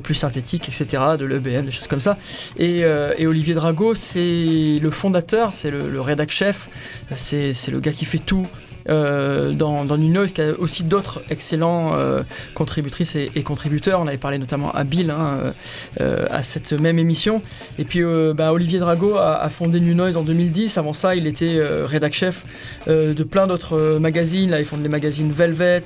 plus 0.04 0.16
synthétiques, 0.16 0.70
etc., 0.70 1.04
de 1.20 1.26
l'EBM, 1.26 1.66
des 1.66 1.72
choses 1.72 1.88
comme 1.88 2.02
ça. 2.02 2.18
Et, 2.58 2.86
Olivier 3.26 3.54
Drago, 3.54 3.94
c'est 3.94 4.80
le 4.82 4.90
fondateur, 4.90 5.54
c'est 5.54 5.70
le, 5.70 5.90
le 5.90 6.02
rédac 6.02 6.32
chef, 6.32 6.70
c'est 7.16 7.54
le 7.70 7.80
gars 7.80 7.92
qui 7.92 8.06
fait 8.06 8.20
tout. 8.20 8.48
Euh, 8.90 9.52
dans, 9.52 9.98
New 9.98 10.10
Noise, 10.10 10.32
qui 10.34 10.42
a 10.42 10.54
aussi 10.60 10.84
d'autres 10.84 11.22
excellents 11.30 11.96
euh, 11.96 12.22
contributrices 12.54 13.16
et, 13.16 13.44
contributeurs? 13.44 14.00
On 14.00 14.08
avait 14.08 14.18
parlé 14.18 14.38
notamment 14.38 14.72
à 14.72 14.84
Bill, 14.84 15.12
hein, 15.12 15.54
euh, 16.00 16.26
à 16.30 16.44
cette 16.44 16.74
même 16.74 17.00
émission. 17.00 17.42
Et 17.78 17.86
puis 17.86 18.02
bah, 18.36 18.54
Olivier 18.54 18.80
Drago 18.80 19.16
a, 19.18 19.50
fondé 19.50 19.80
New 19.80 19.94
Noise 19.94 20.18
en 20.18 20.24
2010. 20.24 20.78
Avant 20.78 20.94
ça, 20.94 21.16
il 21.16 21.28
était 21.28 21.60
rédac 21.84 22.14
chef 22.14 22.46
de 22.88 23.24
plein 23.24 23.48
d'autres 23.48 23.98
magazines. 24.00 24.52
Là, 24.52 24.60
il 24.60 24.66
fonde 24.66 24.84
les 24.84 24.90
magazines 24.90 25.32
Velvet, 25.32 25.84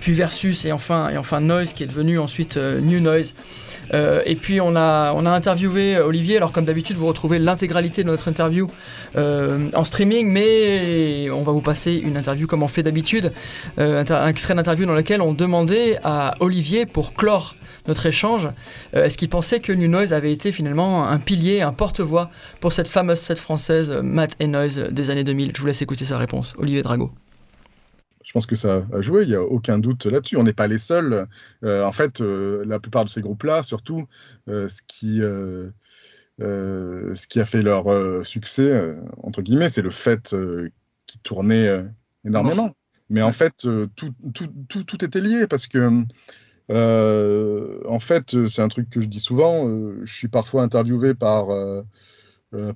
puis 0.00 0.12
Versus 0.12 0.64
et 0.64 0.72
enfin, 0.72 1.10
Noise, 1.40 1.72
qui 1.72 1.82
est 1.82 1.86
devenu 1.86 2.18
ensuite 2.18 2.56
New 2.56 3.00
Noise. 3.00 3.34
Et 3.92 4.36
puis 4.36 4.60
on 4.60 4.76
a, 4.76 5.12
interviewé 5.32 5.98
Olivier. 5.98 6.36
Alors 6.36 6.52
comme 6.52 6.64
d'habitude, 6.64 6.96
vous 6.96 7.06
retrouvez 7.06 7.38
l'intégralité 7.38 8.02
de 8.02 8.08
notre 8.08 8.28
interview 8.28 8.68
en 9.16 9.84
streaming, 9.84 10.28
mais 10.30 11.30
on 11.30 11.42
va 11.42 11.52
vous 11.52 11.60
passer 11.60 11.94
une 11.94 12.16
interview 12.16 12.31
comme 12.46 12.62
on 12.62 12.68
fait 12.68 12.82
d'habitude, 12.82 13.32
euh, 13.78 14.04
un 14.08 14.26
extrait 14.26 14.54
d'interview 14.54 14.86
dans 14.86 14.94
lequel 14.94 15.20
on 15.20 15.32
demandait 15.32 15.98
à 16.02 16.34
Olivier 16.40 16.86
pour 16.86 17.14
clore 17.14 17.56
notre 17.86 18.06
échange, 18.06 18.48
euh, 18.94 19.04
est-ce 19.04 19.18
qu'il 19.18 19.28
pensait 19.28 19.60
que 19.60 19.72
New 19.72 19.88
Noise 19.88 20.12
avait 20.12 20.32
été 20.32 20.52
finalement 20.52 21.08
un 21.08 21.18
pilier, 21.18 21.62
un 21.62 21.72
porte-voix 21.72 22.30
pour 22.60 22.72
cette 22.72 22.88
fameuse 22.88 23.18
scène 23.18 23.36
française 23.36 23.92
Matt 24.02 24.36
et 24.40 24.46
Noise 24.46 24.78
des 24.90 25.10
années 25.10 25.24
2000 25.24 25.52
Je 25.54 25.60
vous 25.60 25.66
laisse 25.66 25.82
écouter 25.82 26.04
sa 26.04 26.18
réponse. 26.18 26.54
Olivier 26.58 26.82
Drago. 26.82 27.10
Je 28.24 28.30
pense 28.32 28.46
que 28.46 28.54
ça 28.56 28.86
a 28.92 29.00
joué, 29.00 29.24
il 29.24 29.28
n'y 29.28 29.34
a 29.34 29.42
aucun 29.42 29.78
doute 29.78 30.06
là-dessus. 30.06 30.36
On 30.36 30.44
n'est 30.44 30.52
pas 30.52 30.68
les 30.68 30.78
seuls. 30.78 31.26
Euh, 31.64 31.84
en 31.84 31.92
fait, 31.92 32.20
la 32.20 32.78
plupart 32.78 33.04
de 33.04 33.10
ces 33.10 33.20
groupes-là, 33.20 33.62
surtout, 33.62 34.06
ce, 34.46 34.80
qui, 34.86 35.20
ce 36.38 37.26
qui 37.26 37.40
a 37.40 37.44
fait 37.44 37.62
leur 37.62 37.84
succès, 38.24 38.94
entre 39.22 39.42
guillemets, 39.42 39.70
c'est 39.70 39.82
le 39.82 39.90
fait 39.90 40.34
qu'ils 41.06 41.20
tournaient 41.22 41.84
énormément. 42.24 42.70
Mais 43.10 43.22
en 43.22 43.32
fait, 43.32 43.64
euh, 43.66 43.88
tout, 43.96 44.14
tout, 44.34 44.48
tout, 44.68 44.84
tout 44.84 45.04
était 45.04 45.20
lié 45.20 45.46
parce 45.46 45.66
que, 45.66 46.02
euh, 46.70 47.80
en 47.88 48.00
fait, 48.00 48.34
euh, 48.34 48.48
c'est 48.48 48.62
un 48.62 48.68
truc 48.68 48.90
que 48.90 49.00
je 49.00 49.06
dis 49.08 49.20
souvent. 49.20 49.68
euh, 49.68 50.00
je 50.04 50.14
suis 50.14 50.28
parfois 50.28 50.62
interviewé 50.64 51.14
par, 51.14 51.50
euh, 51.50 51.82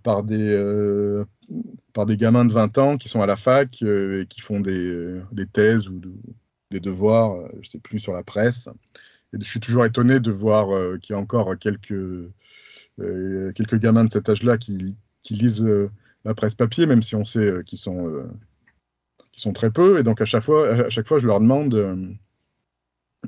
par 0.03 0.23
des, 0.25 0.57
par 1.93 2.07
des 2.07 2.17
gamins 2.17 2.45
de 2.45 2.53
20 2.53 2.77
ans 2.79 2.97
qui 2.97 3.09
sont 3.09 3.21
à 3.23 3.27
la 3.27 3.37
fac 3.37 3.83
et 3.83 4.27
qui 4.29 4.41
font 4.41 4.61
des, 4.61 5.21
des 5.33 5.47
thèses 5.47 5.89
ou 5.89 5.99
de- 5.99 6.13
des 6.71 6.81
devoirs, 6.81 7.37
je 7.63 7.69
sais 7.71 7.79
plus, 7.79 7.99
sur 8.01 8.13
la 8.13 8.23
presse. 8.25 8.69
Et 9.35 9.39
je 9.41 9.45
suis 9.49 9.61
toujours 9.61 9.85
étonné 9.87 10.21
de 10.21 10.33
voir 10.33 10.69
qu'il 11.01 11.15
y 11.15 11.19
a 11.19 11.21
encore 11.23 11.57
quelques, 11.59 11.95
quelques 13.55 13.79
gamins 13.79 14.05
de 14.05 14.13
cet 14.13 14.29
âge-là 14.29 14.59
qui, 14.59 14.97
qui 15.23 15.35
lisent 15.35 15.67
la 16.25 16.35
presse 16.35 16.55
papier, 16.55 16.87
même 16.87 17.03
si 17.03 17.15
on 17.15 17.25
sait 17.25 17.53
qu'ils 17.67 17.79
sont, 17.79 18.29
euh, 19.37 19.43
qu'ils 19.43 19.43
sont 19.43 19.53
très 19.53 19.71
peu. 19.71 19.99
Et 19.99 20.03
donc 20.03 20.21
à 20.21 20.25
chaque 20.27 20.43
fois, 20.43 20.69
à 20.87 20.91
chaque 20.91 21.07
fois 21.07 21.19
je 21.19 21.27
leur 21.27 21.41
demande 21.41 21.75
euh, 21.75 21.97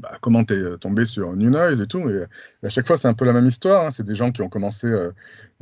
bah, 0.01 0.18
comment 0.21 0.42
es 0.42 0.79
tombé 0.79 1.07
sur 1.07 1.35
New 1.37 1.51
Noise 1.51 1.81
et 1.81 1.87
tout. 1.87 2.09
Et 2.11 2.25
à 2.66 2.68
chaque 2.68 2.87
fois, 2.87 2.99
c'est 2.99 3.09
un 3.09 3.14
peu 3.14 3.25
la 3.25 3.33
même 3.33 3.47
histoire. 3.47 3.87
hein. 3.87 3.90
C'est 3.92 4.05
des 4.05 4.14
gens 4.14 4.31
qui 4.33 4.42
ont 4.42 4.49
commencé 4.49 4.87
euh, 4.87 5.11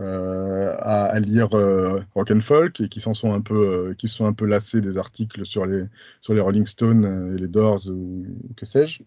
euh, 0.01 0.77
à, 0.81 1.19
lire 1.21 1.57
euh, 1.57 2.03
rock 2.15 2.31
and 2.33 2.41
folk 2.41 2.81
et 2.81 2.89
qui 2.89 3.01
s'en 3.01 3.15
sont 3.15 3.33
un 3.33 3.41
peu, 3.41 3.91
euh, 3.91 3.95
qui 3.95 4.09
sont 4.09 4.27
un 4.27 4.35
peu 4.35 4.47
lassés 4.47 4.81
des 4.83 4.99
articles 4.99 5.47
sur 5.47 5.67
les, 5.67 5.85
sur 6.21 6.35
les 6.35 6.41
Rolling 6.43 6.67
Stones 6.67 7.05
euh, 7.07 7.37
et 7.37 7.39
les 7.41 7.49
Doors 7.49 7.89
ou, 7.91 8.27
que 8.57 8.67
sais-je. 8.67 9.03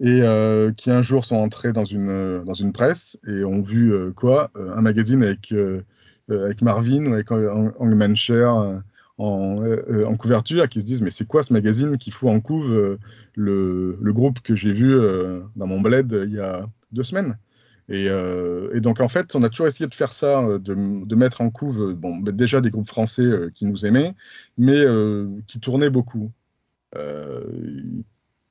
Et 0.00 0.20
euh, 0.22 0.72
qui 0.72 0.90
un 0.90 1.02
jour 1.02 1.24
sont 1.24 1.36
entrés 1.36 1.72
dans 1.72 1.84
une, 1.84 2.10
euh, 2.10 2.44
dans 2.44 2.54
une 2.54 2.72
presse 2.72 3.18
et 3.26 3.44
ont 3.44 3.62
vu 3.62 3.92
euh, 3.94 4.12
quoi 4.12 4.50
Euh, 4.56 4.74
Un 4.76 4.82
magazine 4.82 5.22
avec, 5.22 5.52
euh, 5.52 5.82
euh, 6.30 6.44
avec 6.46 6.62
Marvin 6.62 7.06
ou 7.06 7.14
avec 7.14 7.30
Ang- 7.32 7.72
Hangman 7.78 8.16
Cher 8.16 8.56
euh, 8.56 8.78
en, 9.22 9.62
euh, 9.62 9.84
euh, 9.88 10.04
en 10.04 10.16
couverture 10.16 10.68
qui 10.68 10.80
se 10.80 10.84
disent 10.84 11.02
mais 11.02 11.10
c'est 11.10 11.26
quoi 11.26 11.42
ce 11.42 11.52
magazine 11.52 11.96
qui 11.96 12.10
fout 12.10 12.28
en 12.28 12.40
couve 12.40 12.72
euh, 12.72 12.98
le, 13.34 13.98
le 14.00 14.12
groupe 14.12 14.40
que 14.40 14.56
j'ai 14.56 14.72
vu 14.72 14.98
dans 15.56 15.66
mon 15.66 15.80
bled 15.80 16.12
il 16.26 16.34
y 16.34 16.40
a 16.40 16.66
deux 16.92 17.04
semaines? 17.04 17.38
Et, 17.88 18.08
donc 18.80 19.00
en 19.00 19.08
fait 19.08 19.34
on 19.34 19.42
a 19.42 19.48
toujours 19.48 19.66
essayé 19.66 19.88
de 19.88 19.94
faire 19.94 20.12
ça, 20.12 20.46
de, 20.58 21.04
de 21.04 21.16
mettre 21.16 21.40
en 21.40 21.50
couve 21.50 21.94
bon, 21.94 22.18
bah, 22.18 22.32
déjà 22.32 22.60
des 22.60 22.70
groupes 22.70 22.86
français 22.86 23.28
qui 23.54 23.64
nous 23.66 23.84
aimaient, 23.84 24.14
mais 24.56 24.84
qui 25.46 25.60
tournaient 25.60 25.90
beaucoup. 25.90 26.30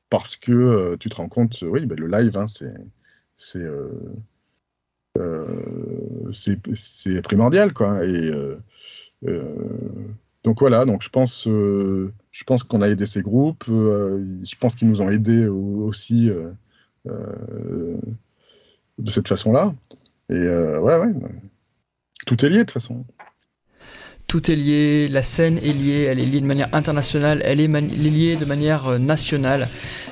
Parce 0.09 0.35
que 0.35 0.95
tu 0.97 1.09
te 1.09 1.15
rends 1.15 1.29
compte, 1.29 1.63
oui, 1.63 1.85
bah, 1.85 1.95
le 1.97 2.07
live, 2.07 2.37
hein, 2.37 2.47
c'est 2.47 2.73
c'est 6.73 7.21
primordial, 7.21 7.73
quoi. 7.73 8.05
Et 8.05 8.31
donc 10.43 10.59
voilà, 10.59 10.85
donc 10.85 11.01
je 11.03 11.09
pense, 11.09 11.47
euh, 11.47 12.13
je 12.31 12.43
pense 12.43 12.63
qu'on 12.63 12.81
a 12.81 12.89
aidé 12.89 13.05
ces 13.07 13.21
groupes. 13.21 13.65
euh, 13.69 14.25
je 14.43 14.55
pense 14.55 14.75
qu'ils 14.75 14.89
nous 14.89 15.01
ont 15.01 15.09
aidés 15.09 15.47
au- 15.47 15.85
aussi 15.85 16.29
euh, 16.29 16.51
de 18.97 19.11
cette 19.11 19.27
façon-là. 19.27 19.73
Et 20.29 20.33
ouais, 20.35 20.97
ouais, 20.97 21.13
tout 22.25 22.45
est 22.45 22.49
lié 22.49 22.57
de 22.57 22.63
toute 22.63 22.71
façon. 22.71 23.05
Tout 24.31 24.49
est 24.49 24.55
lié, 24.55 25.09
la 25.09 25.23
scène 25.23 25.57
est 25.57 25.73
liée, 25.73 26.03
elle 26.03 26.17
est 26.17 26.25
liée 26.25 26.39
de 26.39 26.45
manière 26.45 26.69
internationale, 26.71 27.41
elle 27.43 27.59
est, 27.59 27.67
liée 27.67 28.37
de 28.37 28.45
manière 28.45 28.87
euh, 28.87 28.97
nationale. 28.97 29.67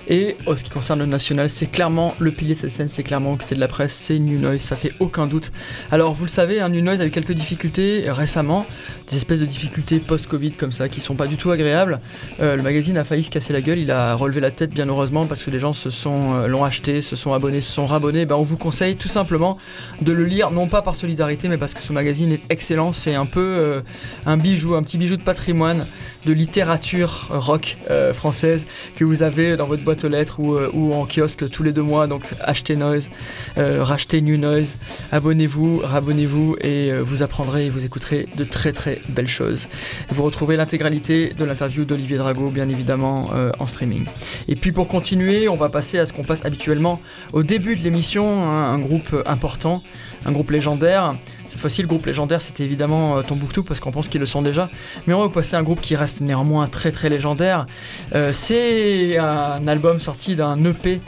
Et 0.10 0.36
en 0.48 0.58
ce 0.58 0.64
qui 0.64 0.72
concerne 0.72 1.00
le 1.00 1.06
national, 1.06 1.52
c'est 1.52 1.68
clairement 1.68 2.16
le 2.20 2.32
pilier 2.32 2.56
de 2.56 2.60
cette 2.60 2.72
scène, 2.72 2.90
c'est 2.90 3.04
clairement 3.04 3.32
le 3.32 3.38
côté 3.38 3.54
de 3.54 3.60
la 3.60 3.68
presse, 3.68 3.94
c'est 3.94 4.18
New 4.18 4.40
Noise, 4.40 4.60
ça 4.60 4.76
fait 4.76 4.92
aucun 5.00 5.28
doute. 5.28 5.52
Alors 5.92 6.14
vous 6.16 6.26
le 6.26 6.32
savez, 6.32 6.60
hein, 6.60 6.68
New 6.68 6.82
Noise 6.82 7.00
a 7.00 7.06
eu 7.06 7.12
quelques 7.12 7.34
difficultés 7.34 8.06
récemment, 8.08 8.66
des 9.08 9.18
espèces 9.18 9.40
de 9.40 9.46
difficultés 9.46 10.00
post-Covid 10.00 10.52
comme 10.54 10.72
ça, 10.72 10.90
qui 10.90 11.00
sont 11.00 11.14
pas 11.14 11.28
du 11.28 11.38
tout 11.38 11.52
agréables. 11.52 12.02
Euh, 12.42 12.56
le 12.56 12.64
magazine 12.64 12.98
a 12.98 13.04
failli 13.04 13.24
se 13.24 13.30
casser 13.30 13.54
la 13.54 13.62
gueule, 13.62 13.78
il 13.78 13.92
a 13.92 14.16
relevé 14.16 14.42
la 14.42 14.50
tête 14.50 14.72
bien 14.72 14.88
heureusement 14.88 15.28
parce 15.28 15.44
que 15.44 15.52
les 15.52 15.60
gens 15.60 15.74
se 15.74 15.92
sont 15.92 16.34
euh, 16.34 16.48
l'ont 16.48 16.64
acheté, 16.64 17.04
se 17.04 17.16
sont 17.16 17.34
abonnés, 17.34 17.62
se 17.62 17.72
sont 17.72 17.86
rabonnés. 17.86 18.26
Ben, 18.26 18.36
on 18.36 18.44
vous 18.44 18.58
conseille 18.58 18.96
tout 18.96 19.08
simplement 19.08 19.58
de 20.02 20.12
le 20.12 20.26
lire, 20.26 20.50
non 20.50 20.68
pas 20.68 20.82
par 20.82 20.96
solidarité, 20.96 21.50
mais 21.50 21.58
parce 21.58 21.76
que 21.76 21.82
ce 21.82 21.94
magazine 21.94 22.32
est 22.32 22.42
excellent. 22.50 22.92
C'est 22.94 23.14
un 23.14 23.28
peu 23.28 23.42
euh, 23.42 23.82
un 24.26 24.38
bijou, 24.38 24.76
un 24.76 24.84
petit 24.84 24.98
bijou 24.98 25.16
de 25.16 25.22
patrimoine, 25.22 25.86
de 26.26 26.34
littérature 26.34 27.28
rock 27.30 27.78
euh, 27.90 28.14
française 28.14 28.68
que 28.96 29.04
vous 29.04 29.24
avez 29.24 29.58
dans 29.58 29.66
votre 29.66 29.84
boîte 29.84 30.04
aux 30.04 30.10
lettres 30.10 30.40
ou, 30.40 30.56
euh, 30.56 30.94
en 30.94 31.06
kiosque 31.06 31.50
tous 31.50 31.64
les 31.64 31.72
deux 31.72 31.82
mois. 31.82 32.08
Donc 32.08 32.24
achetez 32.42 32.76
Noise, 32.76 33.10
euh, 33.58 33.84
rachetez 33.84 34.22
New 34.22 34.38
Noise, 34.38 34.78
abonnez-vous, 35.12 35.82
rabonnez-vous 35.84 36.58
et 36.62 36.94
vous 36.94 37.24
apprendrez 37.24 37.68
et 37.68 37.70
vous 37.70 37.86
écouterez 37.86 38.28
de 38.36 38.44
très 38.44 38.72
très 38.72 39.02
belles 39.10 39.28
choses. 39.28 39.68
Vous 40.10 40.24
retrouvez 40.24 40.56
l'intégralité 40.58 41.34
de 41.38 41.46
l'interview 41.46 41.86
d'Olivier 41.86 42.18
Drago, 42.18 42.50
bien 42.50 42.70
évidemment, 42.70 43.30
en 43.60 43.66
streaming. 43.68 44.06
Et 44.48 44.56
puis 44.56 44.72
pour 44.72 44.88
continuer, 44.88 45.48
on 45.48 45.56
va 45.56 45.70
passer 45.70 46.00
à 46.00 46.06
ce 46.06 46.14
qu'on 46.14 46.24
passe 46.24 46.46
habituellement 46.46 47.02
au 47.34 47.44
début 47.44 47.76
de 47.76 47.84
l'émission, 47.84 48.44
hein, 48.44 48.74
un 48.74 48.80
groupe 48.80 49.16
important, 49.26 49.84
un 50.26 50.32
groupe 50.32 50.52
légendaire. 50.52 51.16
Cette 51.50 51.60
fois-ci, 51.60 51.82
le 51.82 51.88
groupe 51.88 52.06
légendaire, 52.06 52.42
c'était 52.42 52.64
évidemment 52.64 53.18
euh, 53.18 53.22
Tombouctou, 53.24 53.64
parce 53.64 53.80
qu'on 53.80 53.90
pense 53.90 54.08
qu'ils 54.08 54.20
le 54.20 54.28
sont 54.28 54.44
déjà. 54.44 54.70
Mais 55.08 55.16
on 55.16 55.20
va 55.20 55.26
vous 55.26 55.32
passer 55.32 55.56
un 55.56 55.64
groupe 55.64 55.82
qui 55.82 55.96
reste 55.96 56.22
néanmoins 56.22 56.68
très 56.68 56.92
très 56.92 57.10
légendaire. 57.10 57.66
Euh, 58.14 58.30
c'est 58.34 59.18
un 59.18 59.68
album 59.68 60.00
sorti 60.00 60.36
d'un 60.36 60.64
EP 60.64 61.02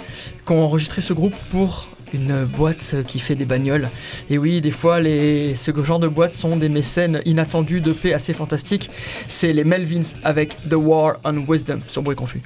qu'ont 0.44 0.64
enregistré 0.64 1.02
ce 1.02 1.14
groupe 1.14 1.36
pour 1.52 1.90
une 2.12 2.46
boîte 2.46 2.96
qui 3.06 3.20
fait 3.20 3.36
des 3.36 3.46
bagnoles. 3.46 3.88
Et 4.32 4.40
oui, 4.40 4.62
des 4.62 4.72
fois, 4.72 5.00
les, 5.00 5.54
ce 5.54 5.72
genre 5.84 6.00
de 6.00 6.08
boîtes 6.08 6.34
sont 6.34 6.58
des 6.58 6.70
mécènes 6.70 7.22
inattendus 7.26 7.80
d'EP 7.80 8.12
assez 8.12 8.34
fantastiques. 8.34 8.90
C'est 9.28 9.54
les 9.54 9.64
Melvins 9.64 10.18
avec 10.24 10.58
The 10.68 10.74
War 10.74 11.18
on 11.24 11.46
Wisdom 11.48 11.82
sur 11.88 12.02
Bruit 12.02 12.16
Confus. 12.16 12.42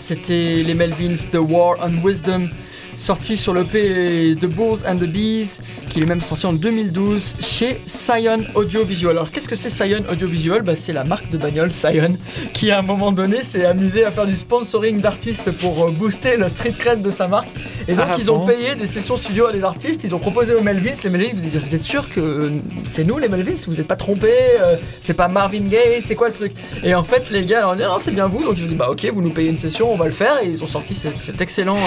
C'était 0.00 0.62
les 0.62 0.74
Melvins 0.74 1.14
The 1.30 1.36
War 1.36 1.76
on 1.80 2.04
Wisdom, 2.04 2.48
sorti 2.96 3.36
sur 3.36 3.52
le 3.52 3.64
P 3.64 4.34
The 4.40 4.46
Bulls 4.46 4.78
and 4.86 4.96
the 4.96 5.04
Bees, 5.04 5.60
qui 5.88 6.00
est 6.00 6.06
même 6.06 6.20
sorti 6.20 6.46
en 6.46 6.52
2012 6.54 7.36
chez 7.40 7.80
Scion 7.84 8.44
Audiovisual. 8.54 9.16
Alors 9.16 9.30
qu'est-ce 9.30 9.48
que 9.48 9.56
c'est 9.56 9.70
Scion 9.70 10.02
Audiovisual 10.10 10.62
bah, 10.62 10.74
C'est 10.74 10.92
la 10.92 11.04
marque 11.04 11.30
de 11.30 11.38
bagnole 11.38 11.72
Scion 11.72 12.16
qui 12.54 12.70
à 12.70 12.78
un 12.78 12.82
moment 12.82 13.12
donné 13.12 13.42
s'est 13.42 13.66
amusé 13.66 14.04
à 14.04 14.10
faire 14.10 14.26
du 14.26 14.36
sponsoring 14.36 15.00
d'artistes 15.00 15.50
pour 15.52 15.84
euh, 15.84 15.90
booster 15.90 16.36
le 16.36 16.48
street 16.48 16.74
cred 16.78 17.02
de 17.02 17.10
sa 17.10 17.28
marque. 17.28 17.48
Et 17.88 17.94
donc 17.94 18.06
Ah 18.10 18.16
ils 18.18 18.30
ont 18.30 18.38
bon 18.38 18.46
payé 18.46 18.74
des 18.74 18.86
sessions 18.86 19.16
studio 19.16 19.46
à 19.46 19.52
des 19.52 19.64
artistes, 19.64 20.04
ils 20.04 20.14
ont 20.14 20.18
proposé 20.18 20.54
aux 20.54 20.62
Melvins, 20.62 20.92
les 21.02 21.10
Melvins 21.10 21.34
vous 21.34 21.60
vous 21.60 21.74
êtes 21.74 21.82
sûr 21.82 22.08
que 22.08 22.50
c'est 22.84 23.04
nous 23.04 23.18
les 23.18 23.28
Melvins, 23.28 23.54
vous 23.66 23.74
n'êtes 23.76 23.86
pas 23.86 23.96
trompés, 23.96 24.32
euh, 24.60 24.76
c'est 25.00 25.14
pas 25.14 25.28
Marvin 25.28 25.60
Gaye, 25.60 26.02
c'est 26.02 26.14
quoi 26.14 26.28
le 26.28 26.34
truc? 26.34 26.52
Et 26.82 26.94
en 26.94 27.02
fait 27.02 27.30
les 27.30 27.44
gars 27.44 27.60
leur 27.60 27.70
ont 27.70 27.76
dit 27.76 27.82
non 27.82 27.98
c'est 27.98 28.10
bien 28.10 28.26
vous, 28.26 28.42
donc 28.42 28.58
ils 28.58 28.64
ont 28.64 28.68
dit 28.68 28.74
bah 28.74 28.88
ok 28.90 29.06
vous 29.12 29.22
nous 29.22 29.30
payez 29.30 29.50
une 29.50 29.56
session, 29.56 29.92
on 29.92 29.96
va 29.96 30.06
le 30.06 30.12
faire. 30.12 30.42
Et 30.42 30.46
ils 30.46 30.62
ont 30.62 30.66
sorti 30.66 30.94
cet, 30.94 31.16
cet 31.18 31.40
excellent 31.40 31.78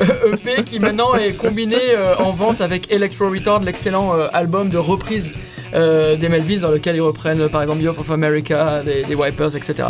euh, 0.00 0.32
EP 0.34 0.64
qui 0.64 0.78
maintenant 0.78 1.14
est 1.14 1.32
combiné 1.32 1.76
euh, 1.90 2.16
en 2.16 2.30
vente 2.32 2.60
avec 2.60 2.92
Electro 2.92 3.28
Return, 3.28 3.64
l'excellent 3.64 4.12
album 4.32 4.68
de 4.68 4.78
reprise 4.78 5.30
des 5.72 6.28
Melvins 6.28 6.60
dans 6.60 6.70
lequel 6.70 6.96
ils 6.96 7.00
reprennent 7.00 7.40
euh, 7.40 7.48
par 7.48 7.62
exemple 7.62 7.82
Youth 7.82 7.98
of 7.98 8.10
America, 8.10 8.82
des, 8.84 9.14
Wipers, 9.14 9.56
etc. 9.56 9.88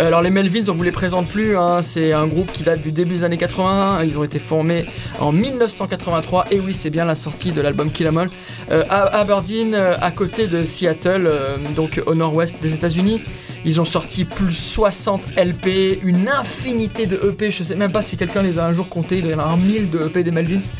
Euh, 0.00 0.06
alors 0.06 0.22
les 0.22 0.30
Melvins, 0.30 0.68
on 0.68 0.72
vous 0.72 0.82
les 0.82 0.90
présente 0.90 1.28
plus, 1.28 1.56
hein, 1.56 1.82
c'est 1.82 2.12
un 2.12 2.26
groupe 2.26 2.52
qui 2.52 2.62
date 2.62 2.82
du 2.82 2.92
début 2.92 3.14
des 3.14 3.24
années 3.24 3.36
80, 3.36 4.02
ils 4.04 4.18
ont 4.18 4.24
été 4.24 4.38
formés 4.38 4.86
en 5.18 5.32
1983, 5.32 6.46
et 6.50 6.60
oui 6.60 6.74
c'est 6.74 6.90
bien 6.90 7.04
la 7.04 7.14
sortie 7.14 7.52
de 7.52 7.60
l'album 7.60 7.90
Kill 7.90 8.06
'Em 8.06 8.16
All, 8.18 8.28
euh, 8.70 8.84
à 8.88 9.20
Aberdeen, 9.20 9.74
euh, 9.74 9.96
à 10.00 10.10
côté 10.10 10.46
de 10.46 10.64
Seattle, 10.64 11.26
euh, 11.26 11.56
donc 11.74 12.00
au 12.06 12.14
nord-ouest 12.14 12.60
des 12.60 12.74
États-Unis. 12.74 13.22
Ils 13.68 13.80
ont 13.80 13.84
sorti 13.84 14.24
plus 14.24 14.46
de 14.46 14.50
60 14.52 15.22
LP, 15.36 15.98
une 16.04 16.28
infinité 16.28 17.06
de 17.06 17.16
EP, 17.28 17.50
je 17.50 17.64
sais 17.64 17.74
même 17.74 17.90
pas 17.90 18.00
si 18.00 18.16
quelqu'un 18.16 18.40
les 18.42 18.60
a 18.60 18.64
un 18.64 18.72
jour 18.72 18.88
comptés, 18.88 19.18
il 19.18 19.26
y 19.26 19.34
en 19.34 19.40
a 19.40 19.42
un 19.44 19.56
1000 19.56 19.90
de 19.90 20.06
EP 20.06 20.22
des 20.22 20.30
Melvins. 20.30 20.70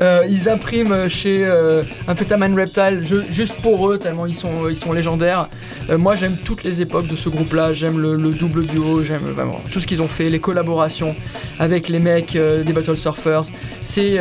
Euh, 0.00 0.22
ils 0.28 0.46
impriment 0.48 1.08
chez 1.08 1.38
euh, 1.46 1.82
Reptile 2.06 3.00
ju- 3.02 3.24
juste 3.30 3.54
pour 3.62 3.90
eux, 3.90 3.96
tellement 3.98 4.26
ils 4.26 4.34
sont, 4.34 4.68
ils 4.68 4.76
sont 4.76 4.92
légendaires. 4.92 5.48
Euh, 5.88 5.96
moi 5.96 6.14
j'aime 6.14 6.36
toutes 6.44 6.62
les 6.62 6.82
époques 6.82 7.06
de 7.06 7.16
ce 7.16 7.30
groupe-là, 7.30 7.72
j'aime 7.72 7.98
le, 7.98 8.14
le 8.16 8.30
double 8.30 8.66
duo, 8.66 9.02
j'aime 9.02 9.22
vraiment 9.22 9.58
tout 9.72 9.80
ce 9.80 9.86
qu'ils 9.86 10.02
ont 10.02 10.08
fait, 10.08 10.28
les 10.28 10.38
collaborations 10.38 11.16
avec 11.58 11.88
les 11.88 11.98
mecs 12.00 12.36
euh, 12.36 12.62
des 12.62 12.74
Battle 12.74 12.98
Surfers. 12.98 13.44
C'est 13.80 14.18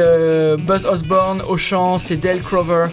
Buzz 0.58 0.86
Osborne 0.86 1.42
au 1.48 1.58
chant, 1.58 1.98
c'est 1.98 2.16
Dale 2.16 2.40
Crover 2.40 2.86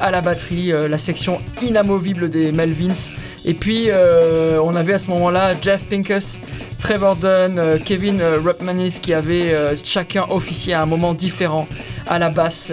à 0.00 0.10
la 0.10 0.20
batterie, 0.20 0.72
euh, 0.72 0.88
la 0.88 0.98
section 0.98 1.40
inamovible 1.62 2.28
des 2.28 2.52
Melvins. 2.52 3.12
Et 3.44 3.54
puis 3.54 3.86
euh, 3.88 4.60
on 4.62 4.74
avait 4.74 4.94
à 4.94 4.98
ce 4.98 5.08
moment-là 5.08 5.54
Jeff 5.60 5.84
Pincus, 5.84 6.40
Trevor 6.78 7.16
Dunn, 7.16 7.58
euh, 7.58 7.78
Kevin 7.84 8.22
Rupmanis 8.22 8.98
qui 9.00 9.12
avaient 9.12 9.54
chacun 9.84 10.26
officié 10.30 10.74
à 10.74 10.82
un 10.82 10.86
moment 10.86 11.14
différent 11.14 11.66
à 12.06 12.18
la 12.18 12.30
basse 12.30 12.72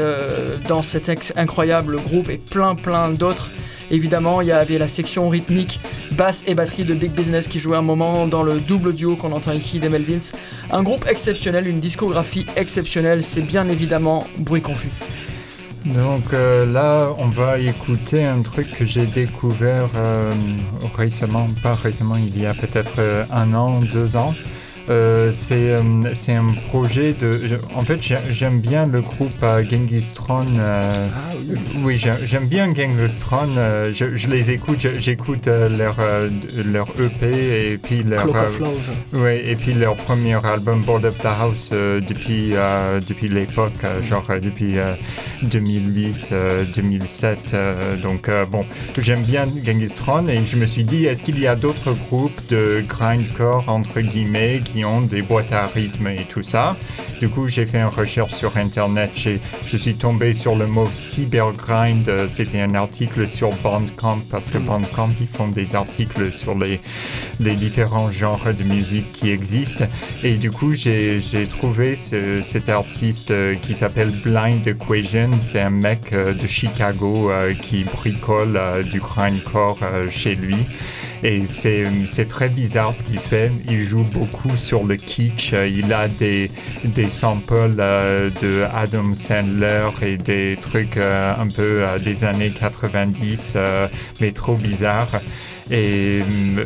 dans 0.67 0.81
cet 0.81 1.33
incroyable 1.35 1.97
groupe 1.97 2.29
et 2.29 2.37
plein 2.37 2.75
plein 2.75 3.09
d'autres. 3.09 3.49
Évidemment, 3.91 4.39
il 4.39 4.47
y 4.47 4.53
avait 4.53 4.77
la 4.77 4.87
section 4.87 5.27
rythmique, 5.27 5.81
basse 6.13 6.45
et 6.47 6.55
batterie 6.55 6.85
de 6.85 6.93
Big 6.93 7.11
Business 7.11 7.49
qui 7.49 7.59
jouait 7.59 7.75
un 7.75 7.81
moment 7.81 8.25
dans 8.25 8.41
le 8.41 8.59
double 8.59 8.93
duo 8.93 9.17
qu'on 9.17 9.33
entend 9.33 9.51
ici 9.51 9.79
des 9.79 9.89
Melvins. 9.89 10.31
Un 10.71 10.81
groupe 10.81 11.05
exceptionnel, 11.09 11.67
une 11.67 11.81
discographie 11.81 12.45
exceptionnelle, 12.55 13.21
c'est 13.21 13.41
bien 13.41 13.67
évidemment 13.67 14.25
Bruit 14.37 14.61
Confus. 14.61 14.91
Donc 15.85 16.33
euh, 16.33 16.65
là, 16.71 17.09
on 17.17 17.29
va 17.29 17.57
écouter 17.57 18.23
un 18.23 18.41
truc 18.41 18.69
que 18.69 18.85
j'ai 18.85 19.07
découvert 19.07 19.89
euh, 19.95 20.31
récemment, 20.95 21.47
pas 21.63 21.73
récemment, 21.73 22.15
il 22.17 22.39
y 22.39 22.45
a 22.45 22.53
peut-être 22.53 22.99
euh, 22.99 23.25
un 23.31 23.53
an, 23.55 23.81
deux 23.81 24.15
ans. 24.15 24.33
Euh, 24.89 25.31
c'est 25.31 25.69
euh, 25.71 25.81
c'est 26.15 26.33
un 26.33 26.53
projet 26.69 27.13
de. 27.13 27.39
En 27.75 27.83
fait, 27.83 28.01
j'ai- 28.01 28.17
j'aime 28.31 28.59
bien 28.59 28.85
le 28.87 29.01
groupe 29.01 29.31
euh, 29.43 29.63
Genghis 29.69 30.11
Tron. 30.13 30.45
euh, 30.57 31.07
Ah 31.15 31.33
oui. 31.47 31.57
oui, 31.83 31.97
j'ai- 31.97 32.25
j'aime 32.25 32.47
bien 32.47 32.73
Genghis 32.73 33.17
Tron. 33.19 33.49
euh, 33.57 33.91
je, 33.93 34.15
je 34.15 34.27
les 34.27 34.51
écoute, 34.51 34.85
j'écoute 34.97 35.47
leur, 35.47 35.97
leur 36.65 36.87
EP 36.99 37.71
et 37.73 37.77
puis 37.77 38.03
leur. 38.03 38.25
Oui, 39.13 39.39
et 39.45 39.55
puis 39.55 39.73
leur 39.73 39.95
premier 39.95 40.43
album, 40.45 40.81
Board 40.81 41.05
Up 41.05 41.17
the 41.19 41.25
House, 41.25 41.69
depuis, 41.71 42.53
depuis 43.07 43.27
l'époque, 43.27 43.73
genre 44.07 44.25
depuis 44.41 44.77
euh, 44.79 44.93
2008, 45.43 46.29
euh, 46.31 46.63
2007. 46.75 47.39
euh, 47.53 47.95
donc, 47.97 48.29
bon, 48.51 48.65
j'aime 48.99 49.21
bien 49.21 49.47
Genghis 49.63 49.93
Tron 49.95 50.27
et 50.27 50.43
je 50.45 50.55
me 50.55 50.65
suis 50.65 50.83
dit, 50.83 51.05
est-ce 51.05 51.23
qu'il 51.23 51.39
y 51.39 51.47
a 51.47 51.55
d'autres 51.55 51.93
groupes 51.93 52.41
de 52.49 52.83
grindcore, 52.87 53.65
entre 53.67 54.01
guillemets, 54.01 54.61
ont 54.85 55.01
des 55.01 55.21
boîtes 55.21 55.51
à 55.53 55.65
rythme 55.67 56.07
et 56.07 56.25
tout 56.29 56.43
ça 56.43 56.75
Du 57.19 57.29
coup, 57.29 57.47
j'ai 57.47 57.65
fait 57.65 57.79
une 57.79 57.87
recherche 57.87 58.33
sur 58.33 58.55
Internet. 58.57 59.11
Je 59.67 59.77
suis 59.77 59.95
tombé 59.95 60.33
sur 60.33 60.55
le 60.55 60.67
mot 60.67 60.87
cybergrind. 60.91 62.07
euh, 62.09 62.27
C'était 62.27 62.61
un 62.61 62.73
article 62.75 63.27
sur 63.27 63.49
Bandcamp 63.63 64.19
parce 64.29 64.49
que 64.49 64.57
Bandcamp, 64.57 65.09
ils 65.19 65.27
font 65.27 65.47
des 65.47 65.75
articles 65.75 66.31
sur 66.31 66.55
les 66.57 67.55
différents 67.55 68.09
genres 68.11 68.53
de 68.57 68.63
musique 68.63 69.11
qui 69.11 69.29
existent. 69.29 69.85
Et 70.23 70.37
du 70.37 70.49
coup, 70.51 70.73
j'ai 70.73 71.19
trouvé 71.49 71.95
ce- 71.95 72.41
cet 72.43 72.69
artiste 72.69 73.31
euh, 73.31 73.55
qui 73.55 73.75
s'appelle 73.75 74.11
Blind 74.23 74.65
Equation. 74.67 75.29
C'est 75.39 75.61
un 75.61 75.69
mec 75.69 76.13
euh, 76.13 76.33
de 76.33 76.47
Chicago 76.47 77.31
qui 77.61 77.83
bricole 77.83 78.59
du 78.91 78.99
grindcore 78.99 79.79
chez 80.09 80.35
lui. 80.35 80.55
Et 81.23 81.45
c'est 81.45 82.27
très 82.27 82.49
bizarre 82.49 82.93
ce 82.93 83.03
qu'il 83.03 83.19
fait. 83.19 83.51
Il 83.69 83.83
joue 83.83 84.03
beaucoup 84.03 84.57
sur 84.57 84.83
le 84.83 84.95
kitsch. 84.95 85.53
Il 85.53 85.93
a 85.93 86.07
des, 86.07 86.49
des 86.83 87.09
samples 87.09 87.75
euh, 87.79 88.29
de 88.41 88.65
Adam 88.73 89.13
Sandler 89.13 89.89
et 90.01 90.17
des 90.17 90.57
trucs 90.59 90.97
euh, 90.97 91.33
un 91.37 91.47
peu 91.47 91.83
euh, 91.83 91.99
des 91.99 92.23
années 92.23 92.51
90, 92.51 93.53
euh, 93.55 93.87
mais 94.19 94.31
trop 94.31 94.55
bizarres 94.55 95.21
et 95.71 96.21
euh, 96.21 96.63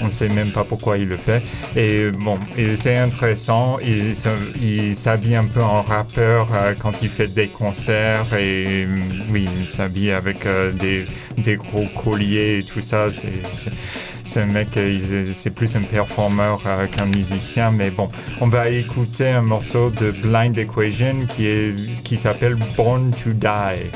on 0.00 0.06
ne 0.06 0.10
sait 0.10 0.28
même 0.28 0.50
pas 0.50 0.64
pourquoi 0.64 0.96
il 0.96 1.08
le 1.08 1.18
fait. 1.18 1.42
Et 1.76 2.10
bon, 2.10 2.38
c'est 2.76 2.96
intéressant. 2.96 3.78
Il, 3.80 4.96
s'habille 4.96 5.36
un 5.36 5.44
peu 5.44 5.62
en 5.62 5.82
rappeur 5.82 6.48
euh, 6.54 6.74
quand 6.78 7.02
il 7.02 7.08
fait 7.10 7.28
des 7.28 7.48
concerts 7.48 8.34
et 8.34 8.86
euh, 8.86 9.00
oui, 9.30 9.46
il 9.60 9.72
s'habille 9.72 10.12
avec 10.12 10.46
des, 10.78 11.56
gros 11.56 11.86
colliers 12.02 12.58
et 12.58 12.62
tout 12.62 12.80
ça. 12.80 13.08
C'est, 14.24 14.40
un 14.40 14.46
mec, 14.46 14.68
c'est 15.34 15.50
plus 15.50 15.74
un 15.76 15.82
performeur 15.82 16.62
qu'un 16.94 17.06
musicien, 17.06 17.70
mais 17.70 17.90
bon, 17.90 18.10
on 18.40 18.48
va 18.48 18.68
écouter 18.68 19.28
un 19.28 19.42
morceau 19.42 19.90
de 19.90 20.10
Blind 20.10 20.56
Equation 20.56 21.26
qui, 21.28 21.46
est, 21.46 22.02
qui 22.02 22.16
s'appelle 22.16 22.56
Born 22.76 23.10
to 23.10 23.32
Die. 23.32 23.90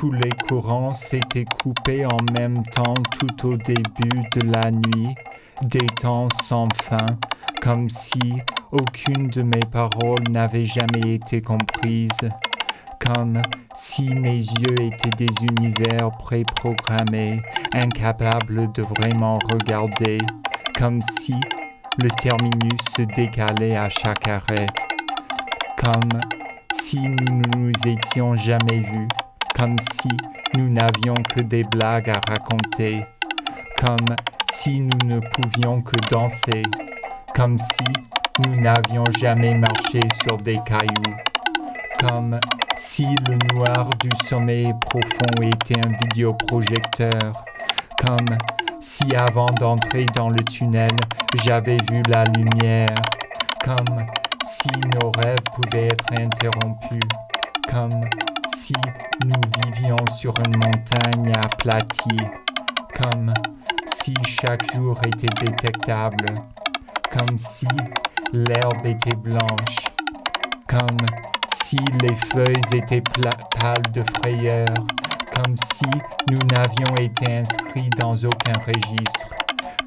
Tous 0.00 0.12
les 0.12 0.30
courants 0.48 0.94
s'étaient 0.94 1.44
coupés 1.44 2.06
en 2.06 2.16
même 2.32 2.62
temps 2.72 2.94
tout 3.18 3.48
au 3.48 3.56
début 3.58 4.22
de 4.34 4.50
la 4.50 4.70
nuit, 4.70 5.14
des 5.60 5.84
temps 6.00 6.28
sans 6.42 6.68
fin, 6.84 7.18
comme 7.60 7.90
si 7.90 8.18
aucune 8.72 9.28
de 9.28 9.42
mes 9.42 9.66
paroles 9.70 10.24
n'avait 10.30 10.64
jamais 10.64 11.16
été 11.16 11.42
comprise, 11.42 12.30
comme 12.98 13.42
si 13.74 14.14
mes 14.14 14.38
yeux 14.38 14.80
étaient 14.80 15.26
des 15.26 15.34
univers 15.42 16.10
préprogrammés, 16.12 17.42
incapables 17.74 18.72
de 18.72 18.80
vraiment 18.80 19.38
regarder, 19.50 20.16
comme 20.78 21.02
si 21.02 21.34
le 21.98 22.08
terminus 22.12 22.80
se 22.96 23.02
décalait 23.02 23.76
à 23.76 23.90
chaque 23.90 24.26
arrêt, 24.26 24.68
comme 25.76 26.22
si 26.72 27.00
nous 27.00 27.36
ne 27.36 27.56
nous 27.58 27.72
étions 27.86 28.34
jamais 28.34 28.80
vus, 28.80 29.08
comme 29.60 29.76
si 29.78 30.08
nous 30.56 30.70
n'avions 30.70 31.16
que 31.34 31.40
des 31.40 31.64
blagues 31.64 32.08
à 32.08 32.18
raconter, 32.26 33.04
comme 33.78 34.16
si 34.50 34.80
nous 34.80 35.06
ne 35.06 35.20
pouvions 35.20 35.82
que 35.82 35.96
danser, 36.08 36.62
comme 37.34 37.58
si 37.58 37.84
nous 38.42 38.58
n'avions 38.58 39.04
jamais 39.20 39.54
marché 39.54 40.00
sur 40.22 40.38
des 40.38 40.58
cailloux, 40.64 41.14
comme 41.98 42.40
si 42.74 43.04
le 43.28 43.36
noir 43.54 43.90
du 44.00 44.08
sommeil 44.24 44.72
profond 44.80 45.42
était 45.42 45.78
un 45.86 45.92
vidéoprojecteur, 46.04 47.44
comme 48.00 48.38
si 48.80 49.14
avant 49.14 49.50
d'entrer 49.50 50.06
dans 50.14 50.30
le 50.30 50.42
tunnel, 50.44 50.96
j'avais 51.44 51.76
vu 51.90 52.02
la 52.08 52.24
lumière, 52.24 53.02
comme 53.62 54.06
si 54.42 54.70
nos 54.94 55.12
rêves 55.18 55.36
pouvaient 55.54 55.88
être 55.88 56.06
interrompus, 56.14 57.02
comme 57.68 58.08
si 58.54 58.72
nous 59.26 59.40
vivions 59.64 60.06
sur 60.16 60.34
une 60.46 60.56
montagne 60.56 61.32
aplatie, 61.42 62.26
comme 62.96 63.32
si 63.86 64.14
chaque 64.24 64.74
jour 64.74 64.98
était 65.06 65.44
détectable, 65.44 66.34
comme 67.10 67.36
si 67.38 67.66
l'herbe 68.32 68.86
était 68.86 69.16
blanche, 69.16 69.76
comme 70.68 70.98
si 71.52 71.78
les 72.02 72.14
feuilles 72.32 72.60
étaient 72.72 73.02
pâles 73.02 73.92
de 73.92 74.02
frayeur, 74.18 74.68
comme 75.34 75.56
si 75.56 75.86
nous 76.30 76.38
n'avions 76.50 76.96
été 76.96 77.38
inscrits 77.38 77.90
dans 77.98 78.14
aucun 78.24 78.58
registre, 78.66 79.28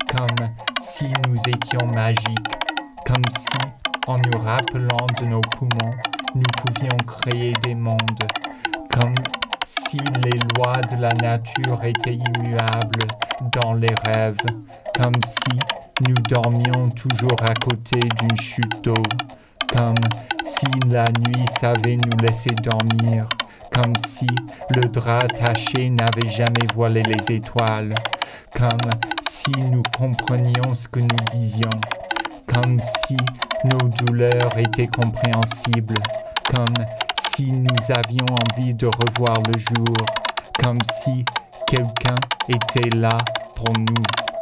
comme 0.09 0.49
si 0.79 1.05
nous 1.27 1.37
étions 1.47 1.87
magiques, 1.87 2.55
comme 3.05 3.25
si, 3.29 3.57
en 4.07 4.17
nous 4.17 4.37
rappelant 4.39 5.07
de 5.19 5.25
nos 5.25 5.41
poumons, 5.41 5.93
nous 6.35 6.43
pouvions 6.65 6.97
créer 7.05 7.53
des 7.63 7.75
mondes, 7.75 8.27
comme 8.93 9.15
si 9.65 9.97
les 9.97 10.37
lois 10.55 10.81
de 10.81 11.01
la 11.01 11.13
nature 11.13 11.83
étaient 11.83 12.15
immuables 12.15 13.07
dans 13.51 13.73
les 13.73 13.93
rêves, 14.05 14.37
comme 14.95 15.15
si 15.25 15.59
nous 16.07 16.15
dormions 16.29 16.89
toujours 16.89 17.41
à 17.41 17.53
côté 17.53 17.99
d'une 18.19 18.39
chute 18.39 18.83
d'eau, 18.83 19.03
comme 19.71 19.95
si 20.43 20.67
la 20.87 21.07
nuit 21.11 21.47
savait 21.59 21.97
nous 21.97 22.17
laisser 22.21 22.51
dormir, 22.51 23.27
comme 23.71 23.95
si 24.05 24.27
le 24.75 24.83
drap 24.89 25.27
taché 25.27 25.89
n'avait 25.89 26.27
jamais 26.27 26.67
voilé 26.75 27.01
les 27.03 27.35
étoiles, 27.35 27.95
comme 28.55 28.91
si 29.27 29.51
nous 29.71 29.83
comprenions 29.97 30.75
ce 30.75 30.87
que 30.87 30.99
nous 30.99 31.25
disions, 31.31 31.81
comme 32.45 32.79
si 32.79 33.17
nos 33.65 33.89
douleurs 33.89 34.55
étaient 34.57 34.87
compréhensibles, 34.87 35.97
comme 36.49 36.75
si 37.19 37.51
nous 37.51 37.91
avions 37.95 38.25
envie 38.55 38.73
de 38.73 38.87
revoir 38.87 39.41
le 39.43 39.57
jour, 39.57 39.95
comme 40.59 40.79
si 40.91 41.23
quelqu'un 41.67 42.15
était 42.47 42.89
là 42.95 43.17
pour 43.55 43.73
nous. 43.77 44.32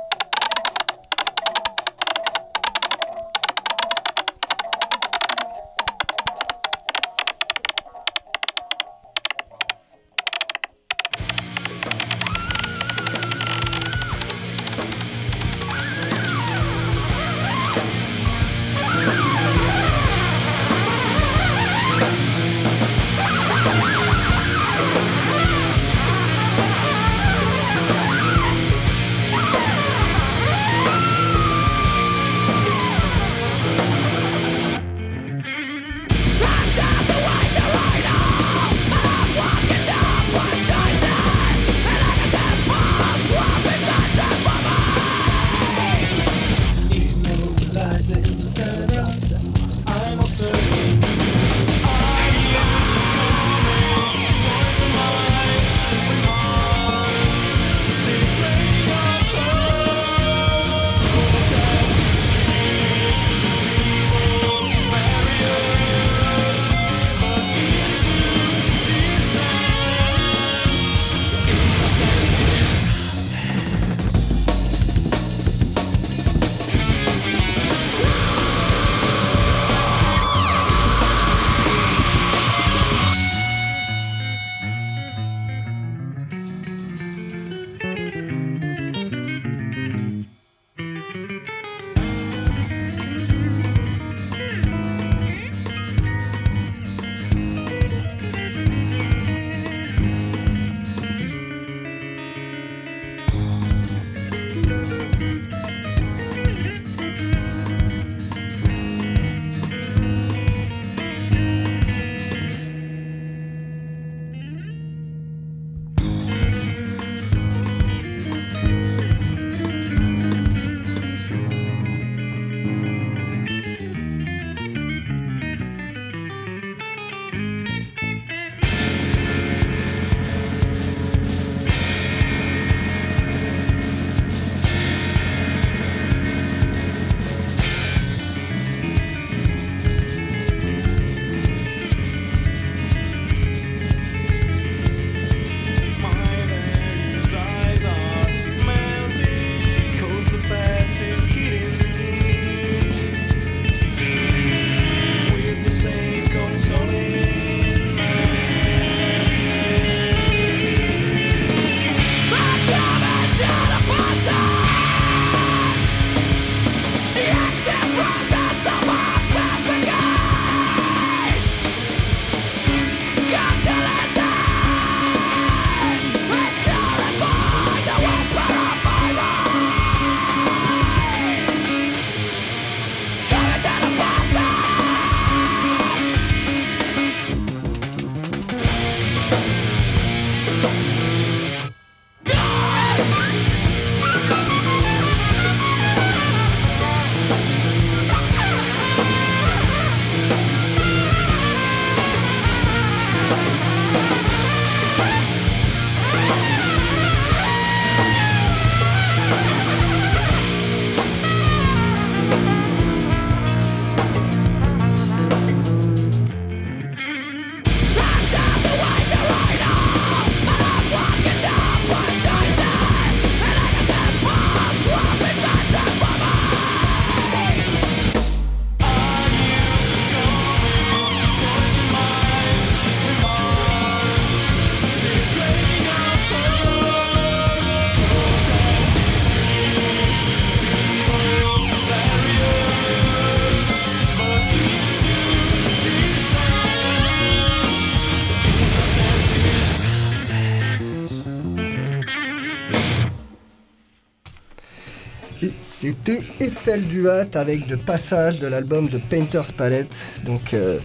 Écouté 255.43 256.23
Eiffel 256.39 256.83
Duat 256.87 257.25
avec 257.33 257.67
de 257.67 257.75
passage 257.75 258.39
de 258.39 258.47
l'album 258.47 258.87
de 258.89 258.97
Painter's 258.97 259.51
Palette. 259.51 259.95
Donc 260.25 260.53
euh, 260.53 260.79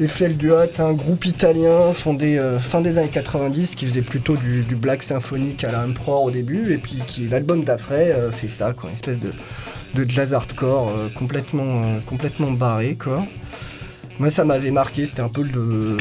Eiffel 0.00 0.36
Duat, 0.36 0.68
un 0.78 0.92
groupe 0.92 1.24
italien 1.24 1.92
fondé 1.92 2.38
euh, 2.38 2.58
fin 2.58 2.80
des 2.80 2.98
années 2.98 3.08
90 3.08 3.74
qui 3.74 3.86
faisait 3.86 4.02
plutôt 4.02 4.36
du, 4.36 4.64
black 4.74 5.02
symphonique 5.02 5.64
à 5.64 5.72
la 5.72 5.84
Emperor 5.84 6.24
au 6.24 6.30
début 6.30 6.72
et 6.72 6.78
puis 6.78 7.02
qui 7.06 7.28
l'album 7.28 7.64
d'après 7.64 8.12
euh, 8.12 8.30
fait 8.30 8.48
ça 8.48 8.72
quoi, 8.72 8.90
une 8.90 8.96
espèce 8.96 9.20
de, 9.20 9.32
de 9.94 10.10
jazz 10.10 10.34
hardcore 10.34 10.92
complètement, 11.14 11.96
complètement 12.06 12.50
barré 12.50 12.96
quoi. 12.96 13.24
Moi 14.18 14.30
ça 14.30 14.44
m'avait 14.44 14.70
marqué, 14.70 15.06
c'était 15.06 15.22
un 15.22 15.28
peu 15.28 15.42
le. 15.42 15.96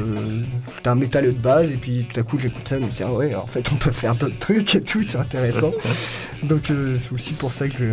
C'était 0.75 0.89
un 0.89 0.95
métalleux 0.95 1.33
de 1.33 1.41
base 1.41 1.71
et 1.71 1.77
puis 1.77 2.05
tout 2.11 2.19
à 2.19 2.23
coup 2.23 2.37
j'écoute 2.37 2.67
ça, 2.67 2.79
je 2.79 2.85
me 2.85 2.89
dis 2.89 3.01
ah 3.03 3.11
ouais 3.11 3.33
en 3.33 3.47
fait 3.47 3.67
on 3.71 3.75
peut 3.75 3.91
faire 3.91 4.13
d'autres 4.15 4.37
trucs 4.37 4.75
et 4.75 4.81
tout, 4.81 5.01
c'est 5.01 5.17
intéressant. 5.17 5.71
Donc 6.43 6.69
euh, 6.69 6.97
c'est 6.99 7.11
aussi 7.11 7.33
pour 7.33 7.51
ça 7.51 7.67
que 7.67 7.75
je 7.77 7.89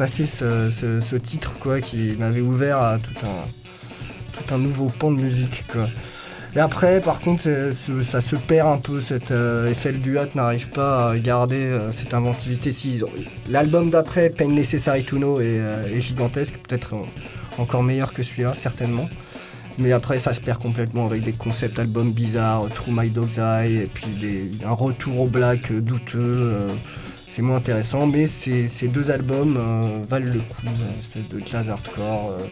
passé 0.00 0.24
ce, 0.24 1.16
titre 1.16 1.52
quoi 1.60 1.82
qui 1.82 2.16
m'avait 2.18 2.40
ouvert 2.40 2.80
à 2.80 2.98
tout 2.98 3.12
un, 3.26 3.44
tout 4.32 4.54
un 4.54 4.58
nouveau 4.58 4.86
pan 4.86 5.12
de 5.12 5.20
musique. 5.20 5.64
Et 6.56 6.58
après 6.58 7.02
par 7.02 7.20
contre 7.20 7.42
ça 8.02 8.20
se 8.22 8.36
perd 8.36 8.66
un 8.66 8.78
peu, 8.78 9.00
cette 9.00 9.30
euh, 9.30 9.70
Eiffel 9.70 10.00
Duat 10.00 10.28
n'arrive 10.34 10.70
pas 10.70 11.10
à 11.10 11.18
garder 11.18 11.56
euh, 11.56 11.92
cette 11.92 12.14
inventivité. 12.14 12.72
L'album 13.46 13.90
d'après, 13.90 14.30
Pain 14.30 14.48
Necessary 14.48 15.04
to 15.04 15.18
Know, 15.18 15.38
est, 15.40 15.60
euh, 15.60 16.00
gigantesque, 16.00 16.54
peut-être 16.66 16.94
encore 17.58 17.82
meilleur 17.82 18.14
que 18.14 18.22
celui-là 18.22 18.54
certainement. 18.54 19.08
Mais 19.78 19.92
après, 19.92 20.18
ça 20.18 20.34
se 20.34 20.40
perd 20.40 20.60
complètement 20.60 21.06
avec 21.06 21.22
des 21.22 21.32
concepts 21.32 21.78
albums 21.78 22.10
bizarres, 22.12 22.68
True 22.74 22.92
My 22.92 23.10
Dog's 23.10 23.38
Eye, 23.38 23.82
et 23.82 23.86
puis 23.86 24.50
un 24.64 24.72
retour 24.72 25.20
au 25.20 25.26
black 25.26 25.72
douteux. 25.72 26.68
C'est 27.32 27.42
moins 27.42 27.56
intéressant, 27.56 28.06
mais 28.06 28.26
ces, 28.26 28.68
ces 28.68 28.88
deux 28.88 29.10
albums 29.10 29.56
euh, 29.56 30.02
valent 30.08 30.32
le 30.32 30.40
coup, 30.40 30.62
une 30.64 30.98
espèce 31.00 31.28
de 31.28 31.40
jazz 31.50 31.68
hardcore. 31.70 32.32
euh, 32.32 32.44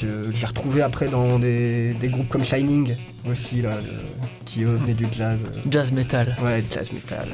que 0.00 0.30
j'ai 0.32 0.46
retrouvé 0.46 0.82
après 0.82 1.08
dans 1.08 1.38
des, 1.38 1.94
des 1.94 2.08
groupes 2.08 2.28
comme 2.28 2.44
Shining 2.44 2.94
aussi, 3.28 3.60
là, 3.62 3.70
le- 3.80 4.44
qui 4.44 4.62
eux 4.64 4.76
venaient 4.76 4.94
du 4.94 5.06
jazz. 5.16 5.38
euh, 5.44 5.58
Jazz 5.70 5.90
metal. 5.92 6.36
Ouais, 6.42 6.62
jazz 6.70 6.92
metal. 6.92 7.28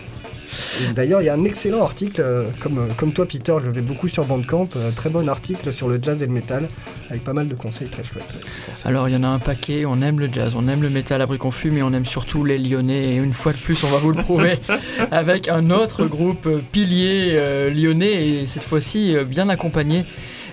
D'ailleurs, 0.94 1.22
il 1.22 1.26
y 1.26 1.28
a 1.28 1.34
un 1.34 1.44
excellent 1.44 1.82
article, 1.82 2.20
euh, 2.20 2.48
comme, 2.60 2.78
euh, 2.78 2.86
comme 2.96 3.12
toi 3.12 3.26
Peter, 3.26 3.54
je 3.64 3.70
vais 3.70 3.80
beaucoup 3.80 4.08
sur 4.08 4.24
Bandcamp, 4.24 4.68
euh, 4.76 4.90
très 4.90 5.10
bon 5.10 5.28
article 5.28 5.72
sur 5.72 5.88
le 5.88 5.98
jazz 6.00 6.22
et 6.22 6.26
le 6.26 6.32
metal, 6.32 6.68
avec 7.08 7.24
pas 7.24 7.32
mal 7.32 7.48
de 7.48 7.54
conseils 7.54 7.88
très 7.88 8.04
chouettes. 8.04 8.38
Alors 8.84 9.08
il 9.08 9.12
y 9.12 9.16
en 9.16 9.22
a 9.22 9.28
un 9.28 9.38
paquet, 9.38 9.84
on 9.86 10.00
aime 10.02 10.20
le 10.20 10.28
jazz, 10.32 10.54
on 10.56 10.68
aime 10.68 10.82
le 10.82 10.90
métal 10.90 11.22
abri 11.22 11.38
confus, 11.38 11.70
mais 11.70 11.82
on 11.82 11.92
aime 11.92 12.06
surtout 12.06 12.44
les 12.44 12.58
lyonnais. 12.58 13.14
Et 13.14 13.16
une 13.16 13.32
fois 13.32 13.52
de 13.52 13.58
plus, 13.58 13.82
on 13.84 13.88
va 13.88 13.98
vous 13.98 14.12
le 14.12 14.22
prouver 14.22 14.54
avec 15.10 15.48
un 15.48 15.70
autre 15.70 16.04
groupe 16.06 16.48
pilier 16.72 17.30
euh, 17.32 17.70
lyonnais, 17.70 18.28
et 18.28 18.46
cette 18.46 18.64
fois-ci 18.64 19.16
euh, 19.16 19.24
bien 19.24 19.48
accompagné, 19.48 20.04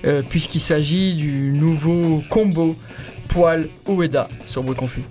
euh, 0.05 0.21
puisqu'il 0.27 0.59
s'agit 0.59 1.15
du 1.15 1.51
nouveau 1.53 2.23
combo 2.29 2.75
Poil 3.27 3.67
Ueda 3.87 4.29
sur 4.45 4.63
bruit 4.63 4.75
confus. 4.75 5.03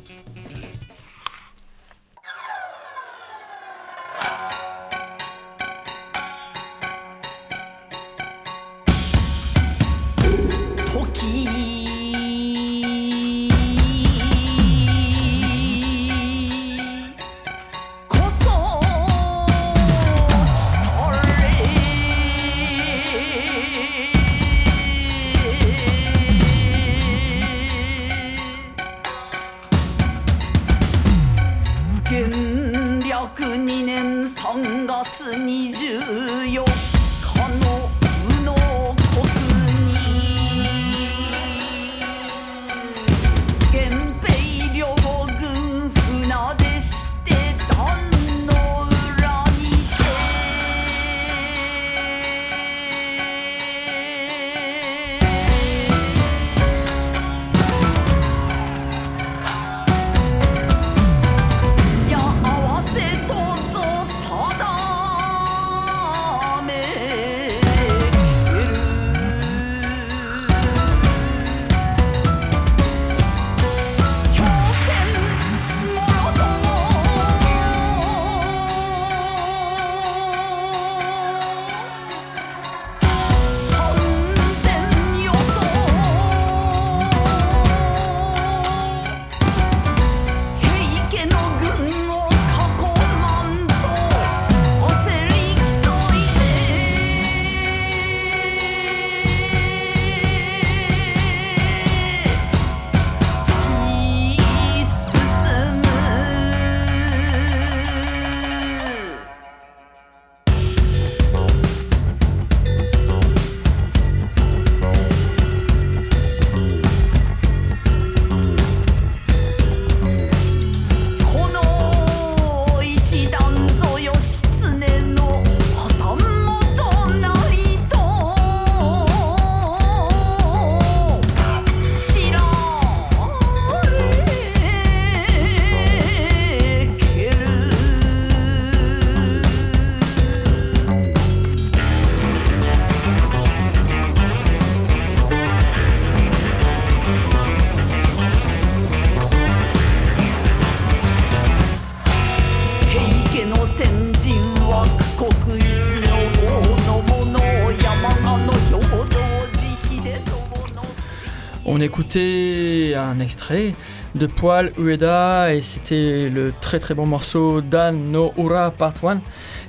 De 164.14 164.26
Poil 164.26 164.72
Ueda 164.78 165.54
et 165.54 165.62
c'était 165.62 166.28
le 166.28 166.52
très 166.60 166.80
très 166.80 166.94
bon 166.94 167.06
morceau 167.06 167.60
Dan 167.60 168.10
no 168.10 168.32
Ura 168.36 168.70
Part 168.70 168.94
1 169.02 169.20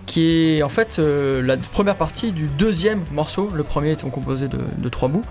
qui 0.08 0.58
est 0.58 0.64
en 0.64 0.70
fait 0.70 0.97
euh, 0.97 1.43
la 1.43 1.58
première 1.58 1.95
partie 1.95 2.32
du 2.32 2.47
deuxième 2.47 3.03
morceau, 3.12 3.51
le 3.53 3.64
premier 3.64 3.91
étant 3.91 4.10
composé 4.10 4.47
de, 4.47 4.89
trois 4.89 5.10
bouts, 5.10 5.26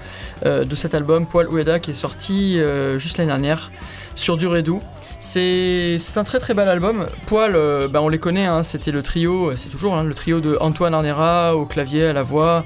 euh, 0.44 0.64
de 0.64 0.74
cet 0.76 0.94
album 0.94 1.26
Poil 1.26 1.48
Ueda 1.50 1.80
qui 1.80 1.90
est 1.90 1.94
sorti 1.94 2.60
euh, 2.60 2.98
juste 2.98 3.16
l'année 3.16 3.30
dernière 3.30 3.72
sur 4.14 4.36
du 4.36 4.46
Redou. 4.46 4.80
C'est 5.18 5.98
un 6.16 6.24
très 6.24 6.38
très 6.38 6.52
bel 6.52 6.68
album. 6.68 7.06
Poil, 7.26 7.52
bah, 7.88 8.02
on 8.02 8.08
les 8.08 8.18
connaît, 8.18 8.46
hein, 8.46 8.62
c'était 8.62 8.92
le 8.92 9.02
trio, 9.02 9.54
c'est 9.54 9.70
toujours 9.70 9.96
hein, 9.96 10.04
le 10.04 10.14
trio 10.14 10.40
de 10.40 10.58
Antoine 10.60 10.94
Arnera 10.94 11.56
au 11.56 11.64
clavier, 11.64 12.06
à 12.06 12.12
la 12.12 12.22
voix, 12.22 12.64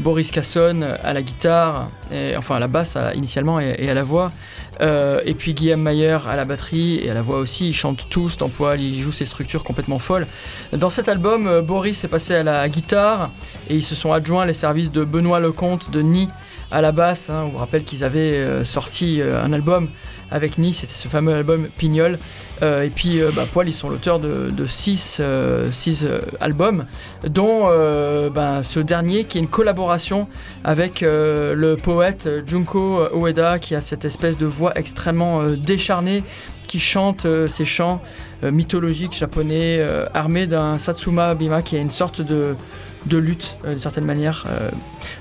Boris 0.00 0.30
Casson 0.30 0.96
à 1.02 1.12
la 1.12 1.22
guitare, 1.22 1.88
et, 2.12 2.36
enfin 2.36 2.56
à 2.56 2.58
la 2.58 2.68
basse 2.68 2.96
initialement 3.14 3.60
et, 3.60 3.88
à 3.88 3.94
la 3.94 4.02
voix. 4.02 4.32
Euh, 4.80 5.20
et 5.24 5.34
puis 5.34 5.54
Guillaume 5.54 5.82
Mayer 5.82 6.18
à 6.28 6.34
la 6.34 6.44
batterie 6.44 6.98
et 7.04 7.10
à 7.10 7.14
la 7.14 7.22
voix 7.22 7.38
aussi. 7.38 7.68
Ils 7.68 7.74
chantent 7.74 8.08
tous 8.08 8.36
dans 8.36 8.48
Poil, 8.48 8.80
ils 8.80 9.00
jouent 9.00 9.12
ces 9.12 9.26
structures 9.26 9.64
complètement 9.64 9.98
folles. 9.98 10.26
Dans 10.72 10.90
cet 10.90 11.08
album, 11.08 11.46
euh, 11.46 11.62
Boris 11.62 12.02
est 12.04 12.08
passé 12.08 12.34
à 12.34 12.42
la 12.42 12.68
guitare 12.68 13.30
et 13.68 13.76
ils 13.76 13.84
se 13.84 13.94
sont 13.94 14.12
adjoints 14.12 14.46
les 14.46 14.54
services 14.54 14.90
de 14.90 15.04
Benoît 15.04 15.40
Lecomte 15.40 15.90
de 15.90 16.00
Nid 16.00 16.30
à 16.70 16.80
la 16.80 16.90
basse. 16.90 17.28
hein. 17.30 17.44
On 17.46 17.48
vous 17.50 17.58
rappelle 17.58 17.84
qu'ils 17.84 18.02
avaient 18.02 18.34
euh, 18.34 18.64
sorti 18.64 19.20
un 19.22 19.52
album 19.52 19.88
avec 20.30 20.56
Nid, 20.56 20.72
c'était 20.72 20.92
ce 20.92 21.08
fameux 21.08 21.34
album 21.34 21.68
Pignol. 21.76 22.18
Euh, 22.62 22.84
et 22.84 22.90
puis 22.90 23.20
euh, 23.20 23.30
bah, 23.34 23.44
Poil, 23.50 23.68
ils 23.68 23.74
sont 23.74 23.88
l'auteur 23.88 24.18
de, 24.18 24.50
de 24.50 24.66
six, 24.66 25.18
euh, 25.20 25.70
six, 25.72 26.06
albums, 26.40 26.86
dont 27.26 27.66
ben, 28.30 28.62
ce 28.62 28.80
dernier 28.80 29.24
qui 29.24 29.38
est 29.38 29.40
une 29.40 29.48
collaboration 29.48 30.28
avec 30.64 31.00
le 31.02 31.74
poète 31.76 32.28
Junko 32.46 33.08
Ueda 33.14 33.58
qui 33.58 33.74
a 33.74 33.80
cette 33.80 34.04
espèce 34.04 34.38
de 34.38 34.46
voix 34.46 34.72
extrêmement 34.76 35.42
décharnée 35.44 36.22
qui 36.66 36.80
chante 36.80 37.26
euh, 37.26 37.48
ces 37.48 37.64
chants 37.64 38.00
mythologiques 38.42 39.16
japonais 39.16 39.84
armés 40.14 40.46
d'un 40.46 40.78
satsuma 40.78 41.34
bima 41.34 41.62
qui 41.62 41.76
est 41.76 41.82
une 41.82 41.90
sorte 41.90 42.22
de, 42.22 42.54
de 43.06 43.18
lutte 43.18 43.56
d'une 43.64 43.78
certaine 43.78 44.04
manière 44.04 44.46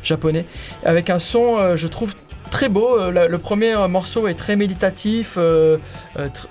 japonais 0.02 0.46
avec 0.84 1.10
un 1.10 1.20
son 1.20 1.76
je 1.76 1.88
trouve 1.88 2.16
très 2.52 2.70
beau 2.70 2.82
Euh, 3.02 3.28
le 3.28 3.38
premier 3.38 3.74
euh, 3.74 3.88
morceau 3.88 4.28
est 4.28 4.36
très 4.36 4.56
méditatif 4.56 5.36
euh, 5.38 5.78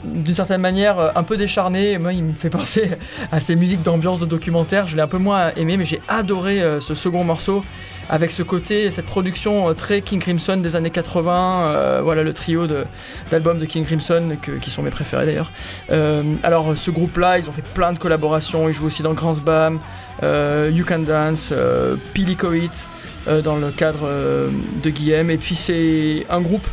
d'une 0.04 0.34
certaine 0.34 0.60
manière 0.60 1.16
un 1.16 1.22
peu 1.22 1.36
décharné. 1.36 1.98
Moi 1.98 2.12
il 2.12 2.24
me 2.24 2.32
fait 2.34 2.50
penser 2.60 2.90
à 3.30 3.40
ces 3.40 3.56
musiques 3.56 3.82
d'ambiance 3.82 4.20
de 4.20 4.26
documentaire. 4.26 4.86
Je 4.86 4.96
l'ai 4.96 5.02
un 5.02 5.08
peu 5.08 5.18
moins 5.18 5.52
aimé 5.56 5.76
mais 5.76 5.84
j'ai 5.84 6.00
adoré 6.08 6.62
ce 6.80 6.94
second 6.94 7.24
morceau 7.24 7.62
avec 8.10 8.32
ce 8.32 8.42
côté, 8.42 8.90
cette 8.90 9.06
production 9.06 9.72
très 9.74 10.02
King 10.02 10.18
Crimson 10.18 10.56
des 10.56 10.74
années 10.74 10.90
80, 10.90 11.60
euh, 11.60 12.00
voilà 12.02 12.24
le 12.24 12.32
trio 12.32 12.66
d'albums 13.30 13.58
de, 13.58 13.66
King 13.66 13.84
Crimson 13.84 14.36
qui 14.60 14.70
sont 14.70 14.82
mes 14.82 14.90
préférés 14.90 15.26
d'ailleurs. 15.26 15.52
Alors 16.42 16.76
ce 16.76 16.90
groupe-là, 16.90 17.38
ils 17.38 17.48
ont 17.48 17.52
fait 17.52 17.62
plein 17.62 17.92
de 17.92 17.98
collaborations, 17.98 18.68
ils 18.68 18.74
jouent 18.74 18.86
aussi 18.86 19.04
dans 19.04 19.14
Grand 19.14 19.36
euh, 20.22 20.70
You 20.72 20.84
Can 20.84 21.00
Dance, 21.00 21.54
Pilicoit, 22.12 22.48
euh, 22.50 22.68
dans 23.26 23.56
le 23.56 23.70
cadre 23.70 24.00
euh, 24.04 24.50
de 24.82 24.90
Guillaume, 24.90 25.30
et 25.30 25.36
puis 25.38 25.54
c'est 25.54 26.26
un 26.30 26.40
groupe 26.40 26.66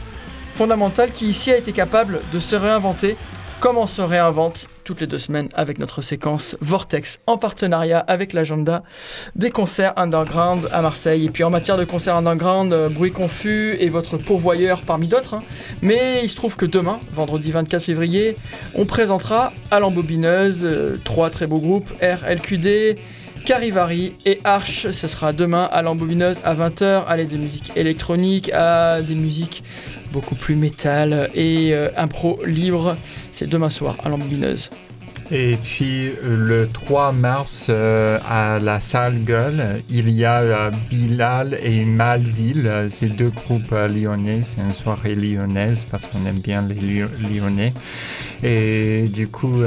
fondamental 0.55 1.11
qui 1.11 1.27
ici 1.27 1.51
a 1.51 1.57
été 1.57 1.71
capable 1.71 2.21
de 2.33 2.39
se 2.39 2.55
réinventer 2.55 3.15
comme 3.59 3.77
on 3.77 3.87
se 3.87 4.01
réinvente 4.01 4.67
toutes 4.83 5.01
les 5.01 5.07
deux 5.07 5.17
semaines 5.17 5.49
avec 5.55 5.79
notre 5.79 6.01
séquence 6.01 6.55
Vortex 6.61 7.19
en 7.25 7.37
partenariat 7.37 7.99
avec 7.99 8.33
l'agenda 8.33 8.83
des 9.35 9.49
concerts 9.49 9.93
underground 9.97 10.69
à 10.71 10.81
Marseille. 10.81 11.25
Et 11.25 11.29
puis 11.29 11.43
en 11.43 11.49
matière 11.49 11.75
de 11.75 11.83
concerts 11.83 12.15
underground, 12.15 12.71
euh, 12.71 12.87
Bruit 12.87 13.11
Confus 13.11 13.75
est 13.79 13.89
votre 13.89 14.17
pourvoyeur 14.17 14.81
parmi 14.81 15.07
d'autres. 15.07 15.33
hein. 15.33 15.43
Mais 15.81 16.21
il 16.23 16.29
se 16.29 16.35
trouve 16.35 16.55
que 16.55 16.65
demain, 16.65 16.99
vendredi 17.11 17.51
24 17.51 17.83
février, 17.83 18.37
on 18.75 18.85
présentera 18.85 19.51
à 19.71 19.79
l'embobineuse 19.79 20.63
euh, 20.63 20.97
trois 21.03 21.29
très 21.31 21.47
beaux 21.47 21.59
groupes, 21.59 21.91
RLQD, 22.01 22.97
Carivari 23.47 24.13
et 24.25 24.41
Arch. 24.43 24.89
Ce 24.91 25.07
sera 25.07 25.31
demain 25.31 25.69
à 25.71 25.81
l'embobineuse 25.81 26.37
à 26.43 26.53
20h. 26.53 27.05
Aller 27.05 27.23
de 27.23 27.37
musique 27.37 27.71
électronique 27.77 28.51
à 28.51 29.01
des 29.01 29.15
musiques 29.15 29.63
beaucoup 30.11 30.35
plus 30.35 30.57
métal 30.57 31.29
et 31.33 31.73
euh, 31.73 31.87
impro 31.95 32.43
libre. 32.43 32.97
C'est 33.31 33.47
demain 33.47 33.69
soir 33.69 33.95
à 34.03 34.09
l'embobineuse. 34.09 34.69
Et 35.29 35.57
puis 35.61 36.07
euh, 36.07 36.37
le 36.37 36.67
3 36.69 37.11
mars 37.11 37.65
euh, 37.69 38.17
à 38.29 38.59
la 38.59 38.79
salle 38.79 39.25
Gueule, 39.25 39.81
il 39.89 40.09
y 40.09 40.23
a 40.23 40.39
euh, 40.39 40.71
Bilal 40.89 41.57
et 41.61 41.83
Malville, 41.83 42.65
euh, 42.65 42.89
ces 42.89 43.07
deux 43.09 43.29
groupes 43.29 43.71
lyonnais. 43.71 44.41
C'est 44.43 44.61
une 44.61 44.71
soirée 44.71 45.15
lyonnaise 45.15 45.85
parce 45.91 46.05
qu'on 46.05 46.25
aime 46.25 46.39
bien 46.39 46.61
les 46.61 46.75
Lyo- 46.75 47.09
Lyonnais. 47.19 47.73
Et 48.41 49.07
du 49.09 49.27
coup, 49.27 49.61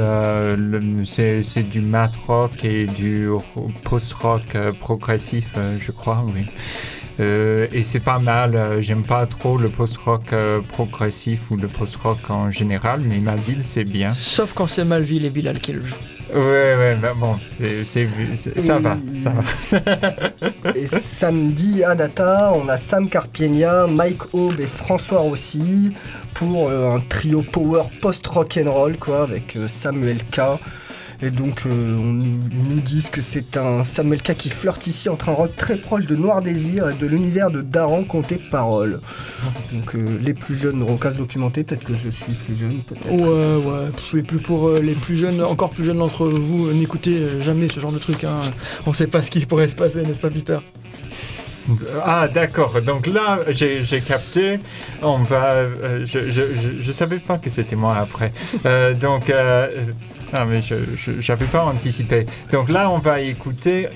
c'est 1.05 1.69
du 1.69 1.81
mat 1.81 2.11
rock 2.27 2.65
et 2.65 2.87
du 2.87 3.29
ro- 3.29 3.69
post-rock 3.83 4.55
euh, 4.55 4.71
progressif, 4.71 5.53
je 5.79 5.91
crois, 5.91 6.23
oui. 6.33 6.45
Euh, 7.19 7.67
et 7.73 7.83
c'est 7.83 7.99
pas 7.99 8.19
mal, 8.19 8.55
euh, 8.55 8.81
j'aime 8.81 9.03
pas 9.03 9.25
trop 9.25 9.57
le 9.57 9.69
post-rock 9.69 10.33
euh, 10.33 10.59
progressif 10.61 11.51
ou 11.51 11.57
le 11.57 11.67
post-rock 11.67 12.29
en 12.29 12.49
général, 12.49 13.01
mais 13.03 13.19
Malville 13.19 13.63
c'est 13.63 13.83
bien. 13.83 14.11
Sauf 14.13 14.53
quand 14.53 14.67
c'est 14.67 14.85
Malville 14.85 15.25
et 15.25 15.29
Bilal 15.29 15.59
qui 15.59 15.73
le 15.73 15.83
jouent. 15.83 15.95
Ouais, 16.33 16.39
ouais, 16.39 16.97
bah 17.01 17.13
bon, 17.15 17.37
c'est, 17.59 17.83
c'est, 17.83 18.07
c'est- 18.35 18.57
ça 18.61 18.77
Et- 18.77 18.81
va, 18.81 18.97
ça 19.21 19.31
va. 19.31 20.71
Et 20.75 20.87
samedi 20.87 21.83
à 21.83 21.93
Data, 21.93 22.53
on 22.55 22.69
a 22.69 22.77
Sam 22.77 23.09
Carpienia, 23.09 23.85
Mike 23.87 24.33
Aube 24.33 24.59
et 24.61 24.65
François 24.67 25.19
Rossi 25.19 25.91
pour 26.33 26.69
euh, 26.69 26.95
un 26.95 27.01
trio 27.01 27.41
power 27.41 27.83
post-rock 28.01 28.57
and 28.65 28.71
roll 28.71 28.95
quoi, 28.97 29.23
avec 29.23 29.57
euh, 29.57 29.67
Samuel 29.67 30.19
K. 30.31 30.39
Et 31.23 31.29
donc, 31.29 31.63
euh, 31.65 31.97
on 31.97 32.13
nous 32.13 32.81
disent 32.81 33.09
que 33.09 33.21
c'est 33.21 33.55
un 33.55 33.83
Samuel 33.83 34.23
K 34.23 34.33
qui 34.33 34.49
flirte 34.49 34.87
ici 34.87 35.07
entre 35.07 35.29
un 35.29 35.33
rock 35.33 35.55
très 35.55 35.77
proche 35.77 36.07
de 36.07 36.15
Noir 36.15 36.41
Désir 36.41 36.89
et 36.89 36.93
de 36.95 37.05
l'univers 37.05 37.51
de 37.51 37.61
Daran 37.61 38.03
compté 38.03 38.37
Parole. 38.37 39.01
Donc, 39.71 39.95
euh, 39.95 40.17
les 40.23 40.33
plus 40.33 40.57
jeunes 40.57 40.79
n'auront 40.79 40.97
qu'à 40.97 41.11
se 41.11 41.17
documenter. 41.17 41.63
Peut-être 41.63 41.83
que 41.83 41.93
je 41.95 42.09
suis 42.09 42.33
plus 42.33 42.57
jeune, 42.57 42.79
peut-être. 42.79 43.11
Ouais, 43.11 43.55
ouais. 43.55 44.19
Et 44.19 44.23
puis 44.23 44.39
pour 44.39 44.69
euh, 44.69 44.79
les 44.81 44.93
plus 44.95 45.15
jeunes, 45.15 45.43
encore 45.43 45.69
plus 45.69 45.83
jeunes 45.83 45.99
d'entre 45.99 46.27
vous, 46.27 46.71
n'écoutez 46.73 47.41
jamais 47.41 47.67
ce 47.69 47.79
genre 47.79 47.91
de 47.91 47.99
truc. 47.99 48.23
Hein. 48.23 48.39
On 48.87 48.93
sait 48.93 49.07
pas 49.07 49.21
ce 49.21 49.29
qui 49.29 49.45
pourrait 49.45 49.69
se 49.69 49.75
passer, 49.75 50.01
n'est-ce 50.01 50.19
pas, 50.19 50.29
Peter? 50.31 50.57
Ah, 52.03 52.27
d'accord, 52.27 52.81
donc 52.81 53.07
là, 53.07 53.39
j'ai, 53.49 53.83
capté, 54.01 54.59
on 55.01 55.19
va, 55.19 55.53
euh, 55.53 56.05
je, 56.05 56.31
je, 56.31 56.41
je, 56.55 56.81
je 56.81 56.91
savais 56.91 57.19
pas 57.19 57.37
que 57.37 57.49
c'était 57.49 57.75
moi 57.75 57.95
après. 57.97 58.31
Euh, 58.65 58.93
donc, 58.93 59.29
euh, 59.29 59.69
ah, 60.33 60.45
mais 60.45 60.61
je, 60.61 60.75
j'avais 61.19 61.45
pas 61.45 61.65
anticipé. 61.65 62.25
Donc 62.51 62.69
là, 62.69 62.89
on 62.89 62.99
va 62.99 63.19
écouter 63.19 63.89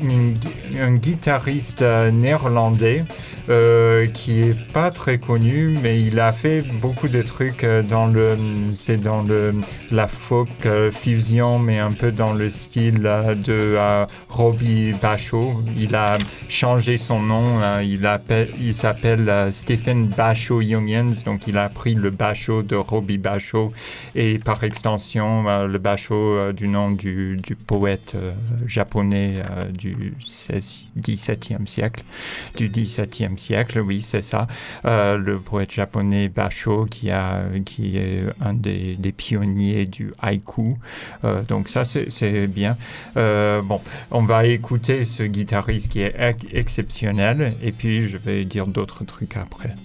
un 0.78 0.93
guitariste 0.93 1.82
euh, 1.82 2.11
néerlandais 2.11 3.05
euh, 3.49 4.07
qui 4.07 4.41
est 4.41 4.72
pas 4.74 4.91
très 4.91 5.18
connu, 5.18 5.78
mais 5.82 6.01
il 6.01 6.20
a 6.20 6.34
fait 6.34 6.61
beaucoup 6.61 7.07
de 7.07 7.22
trucs 7.22 7.63
euh, 7.63 7.84
dans 7.84 8.07
le, 8.07 8.38
c'est 8.74 8.97
dans 8.97 9.22
le 9.22 9.53
la 9.91 10.07
folk 10.07 10.49
euh, 10.66 10.91
fusion, 10.91 11.57
mais 11.59 11.80
un 11.80 11.91
peu 11.91 12.11
dans 12.11 12.34
le 12.34 12.49
style 12.49 13.05
euh, 13.05 13.36
de 13.36 13.76
euh, 13.78 14.05
Robbie 14.30 14.93
Bachot. 15.01 15.61
Il 15.78 15.95
a 15.95 16.18
changé 16.49 16.97
son 16.97 17.22
nom, 17.22 17.55
euh, 17.62 17.84
il, 17.84 18.06
appelle, 18.06 18.49
il 18.60 18.74
s'appelle 18.74 19.30
euh, 19.30 19.51
Stephen 19.51 20.08
Bachot 20.08 20.62
Jungens, 20.62 21.24
donc 21.24 21.47
il 21.47 21.58
a 21.58 21.70
pris 21.70 21.95
le 21.95 22.10
Bachot 22.10 22.62
de 22.62 22.76
Robbie 22.76 23.18
Bachot 23.18 23.72
et 24.16 24.39
par 24.39 24.64
extension 24.64 25.47
euh, 25.47 25.68
le 25.68 25.82
euh, 26.12 26.51
du 26.51 26.68
nom 26.68 26.91
du, 26.91 27.38
poète 27.68 28.16
japonais 28.68 29.41
du 29.72 30.14
16 30.26 30.91
XVIIe 30.97 31.68
siècle, 31.68 32.03
du 32.58 32.70
XVIIe 32.70 33.38
siècle, 33.38 33.80
oui 33.80 34.01
c'est 34.01 34.24
ça, 34.24 34.47
le 34.84 35.39
poète 35.39 35.72
japonais 35.72 36.28
Bachot 36.28 36.86
qui, 36.86 37.12
a, 37.12 37.43
qui 37.66 37.97
est 37.97 38.24
un 38.41 38.53
des, 38.53 38.97
pionniers 39.16 39.86
du 39.86 40.12
haïku, 40.22 40.78
donc 41.47 41.70
ça 41.70 41.84
c'est 41.86 42.47
bien. 42.47 42.76
Bon, 43.16 43.80
on 44.12 44.24
va 44.24 44.45
écouter 44.45 45.06
ce 45.06 45.24
guitariste 45.24 45.91
qui 45.91 46.01
est 46.01 46.16
ex- 46.18 46.45
exceptionnel 46.51 47.44
et 47.61 47.71
puis 47.71 48.07
je 48.07 48.17
vais 48.17 48.45
dire 48.45 48.67
d'autres 48.67 49.03
trucs 49.03 49.37
après. 49.37 49.75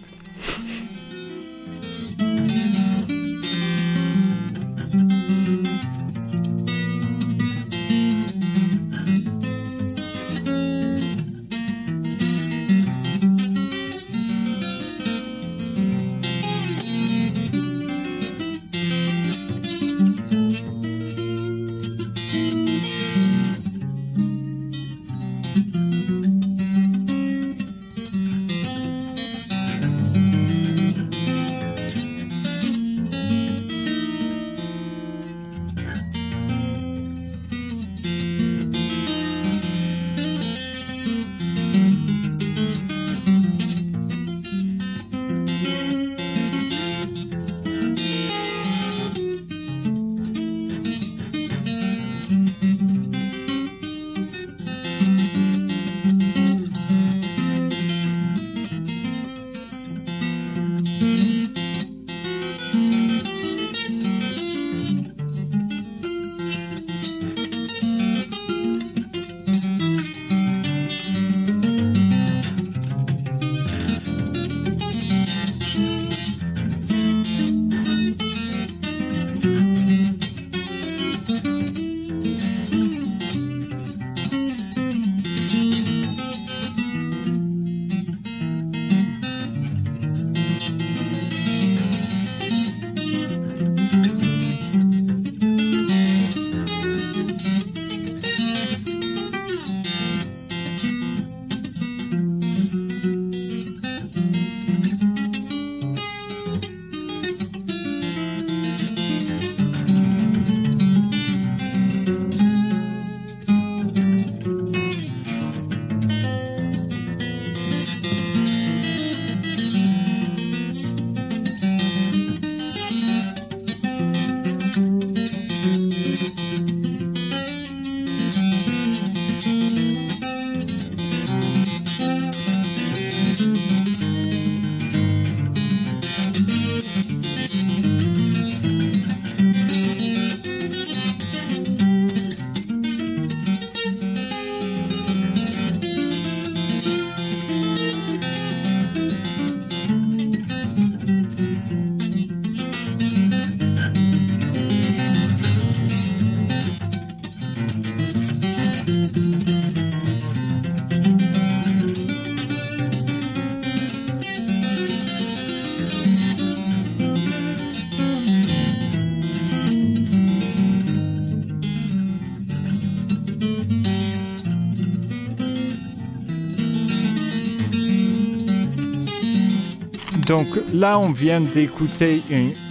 Donc 180.30 180.46
là, 180.72 180.96
on 181.00 181.10
vient 181.10 181.40
d'écouter 181.40 182.22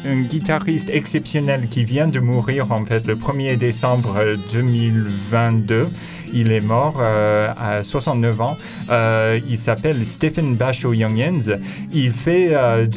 un, 0.05 0.22
guitariste 0.22 0.89
exceptionnel 0.93 1.68
qui 1.70 1.84
vient 1.84 2.07
de 2.07 2.22
mourir 2.22 2.72
en 2.72 2.86
fait 2.86 3.05
le 3.05 3.18
1er 3.18 3.57
décembre 3.57 4.16
euh, 4.18 4.34
2022. 4.53 5.89
Il 6.32 6.53
est 6.53 6.62
mort 6.62 7.01
euh, 7.01 7.51
à 7.60 7.84
69 7.84 8.39
ans. 8.39 8.55
Euh, 8.89 9.41
il 9.45 9.57
s'appelle 9.57 10.05
Stephen 10.05 10.55
Basho 10.55 10.93
Youngins. 10.93 11.60
Il 11.91 12.12
fait, 12.14 12.51
euh, 12.51 12.88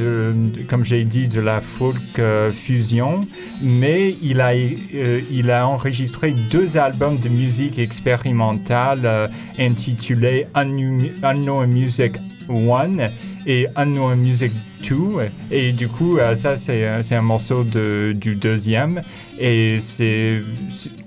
comme 0.68 0.84
j'ai 0.84 1.02
dit, 1.02 1.26
de 1.26 1.40
la 1.40 1.60
folk 1.60 1.96
euh, 2.20 2.48
fusion, 2.48 3.22
mais 3.62 4.14
il 4.22 4.40
a, 4.40 4.52
euh, 4.52 5.20
il 5.28 5.50
a 5.50 5.66
enregistré 5.66 6.32
deux 6.52 6.76
albums 6.76 7.18
de 7.18 7.28
musique 7.28 7.80
expérimentale 7.80 9.00
euh, 9.06 9.26
intitulés 9.58 10.46
Unknown 10.54 11.66
Music 11.66 12.12
1 12.48 13.08
et 13.46 13.66
Unknown 13.76 14.18
Music 14.18 14.52
2. 14.88 14.96
Et 15.50 15.72
du 15.72 15.88
coup, 15.88 16.18
euh, 16.18 16.34
ça, 16.36 16.56
c'est 16.56 16.84
euh, 16.84 17.02
c'est 17.02 17.14
un 17.14 17.22
morceau 17.22 17.64
de, 17.64 18.12
du 18.14 18.34
deuxième. 18.34 19.02
Et 19.38 19.80
c'est. 19.80 20.40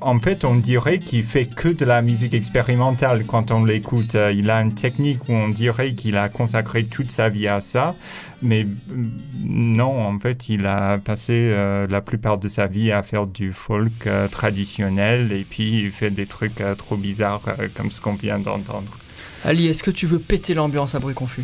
En 0.01 0.19
fait, 0.19 0.45
on 0.45 0.55
dirait 0.55 0.99
qu'il 0.99 1.23
fait 1.23 1.45
que 1.45 1.69
de 1.69 1.85
la 1.85 2.01
musique 2.01 2.33
expérimentale 2.33 3.25
quand 3.25 3.51
on 3.51 3.65
l'écoute. 3.65 4.15
Euh, 4.15 4.33
Il 4.35 4.49
a 4.49 4.61
une 4.61 4.73
technique 4.73 5.27
où 5.29 5.33
on 5.33 5.49
dirait 5.49 5.93
qu'il 5.93 6.17
a 6.17 6.29
consacré 6.29 6.85
toute 6.85 7.11
sa 7.11 7.29
vie 7.29 7.47
à 7.47 7.61
ça. 7.61 7.95
Mais 8.41 8.63
euh, 8.63 9.03
non, 9.43 10.07
en 10.07 10.19
fait, 10.19 10.49
il 10.49 10.65
a 10.65 10.97
passé 10.97 11.53
la 11.89 12.01
plupart 12.01 12.37
de 12.37 12.47
sa 12.47 12.67
vie 12.67 12.91
à 12.91 13.01
faire 13.01 13.27
du 13.27 13.53
folk 13.53 14.09
traditionnel. 14.31 15.31
Et 15.31 15.45
puis, 15.49 15.83
il 15.83 15.91
fait 15.91 16.11
des 16.11 16.25
trucs 16.25 16.61
trop 16.77 16.97
bizarres 16.97 17.41
comme 17.75 17.91
ce 17.91 18.01
qu'on 18.01 18.15
vient 18.15 18.39
d'entendre. 18.39 18.97
Ali, 19.43 19.67
est-ce 19.67 19.83
que 19.83 19.91
tu 19.91 20.05
veux 20.05 20.19
péter 20.19 20.53
l'ambiance 20.53 20.95
à 20.95 20.99
bruit 20.99 21.13
confus? 21.13 21.43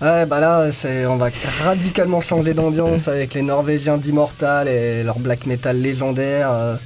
Ouais, 0.00 0.24
bah 0.24 0.40
là, 0.40 0.70
on 1.10 1.16
va 1.16 1.28
radicalement 1.62 2.22
changer 2.22 2.54
d'ambiance 2.54 3.06
avec 3.06 3.34
les 3.34 3.42
Norvégiens 3.42 3.98
d'Immortal 3.98 4.66
et 4.66 5.02
leur 5.02 5.18
black 5.18 5.44
metal 5.44 5.78
légendaire 5.78 6.50
euh, 6.50 6.76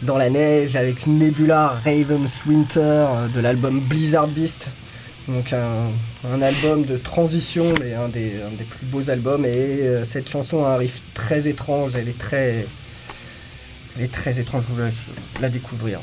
dans 0.00 0.16
la 0.16 0.30
neige 0.30 0.74
avec 0.74 1.06
Nebula 1.06 1.78
Raven's 1.84 2.46
Winter 2.46 2.80
euh, 2.80 3.28
de 3.28 3.40
l'album 3.40 3.80
Blizzard 3.80 4.28
Beast. 4.28 4.68
Donc 5.28 5.52
un, 5.52 6.40
album 6.40 6.86
de 6.86 6.96
transition, 6.96 7.74
mais 7.80 7.92
un 7.92 8.08
des, 8.08 8.40
un 8.40 8.56
des 8.56 8.64
plus 8.64 8.86
beaux 8.86 9.10
albums. 9.10 9.44
Et 9.44 9.82
euh, 9.82 10.06
cette 10.06 10.30
chanson 10.30 10.64
a 10.64 10.70
un 10.70 10.76
riff 10.78 11.02
très 11.12 11.48
étrange, 11.48 11.90
elle 11.96 12.08
est 12.08 12.18
très, 12.18 12.66
elle 13.98 14.04
est 14.04 14.12
très 14.12 14.40
étrange, 14.40 14.64
je 14.70 14.74
vous 14.74 14.80
laisse 14.80 14.94
la 15.42 15.50
découvrir. 15.50 16.00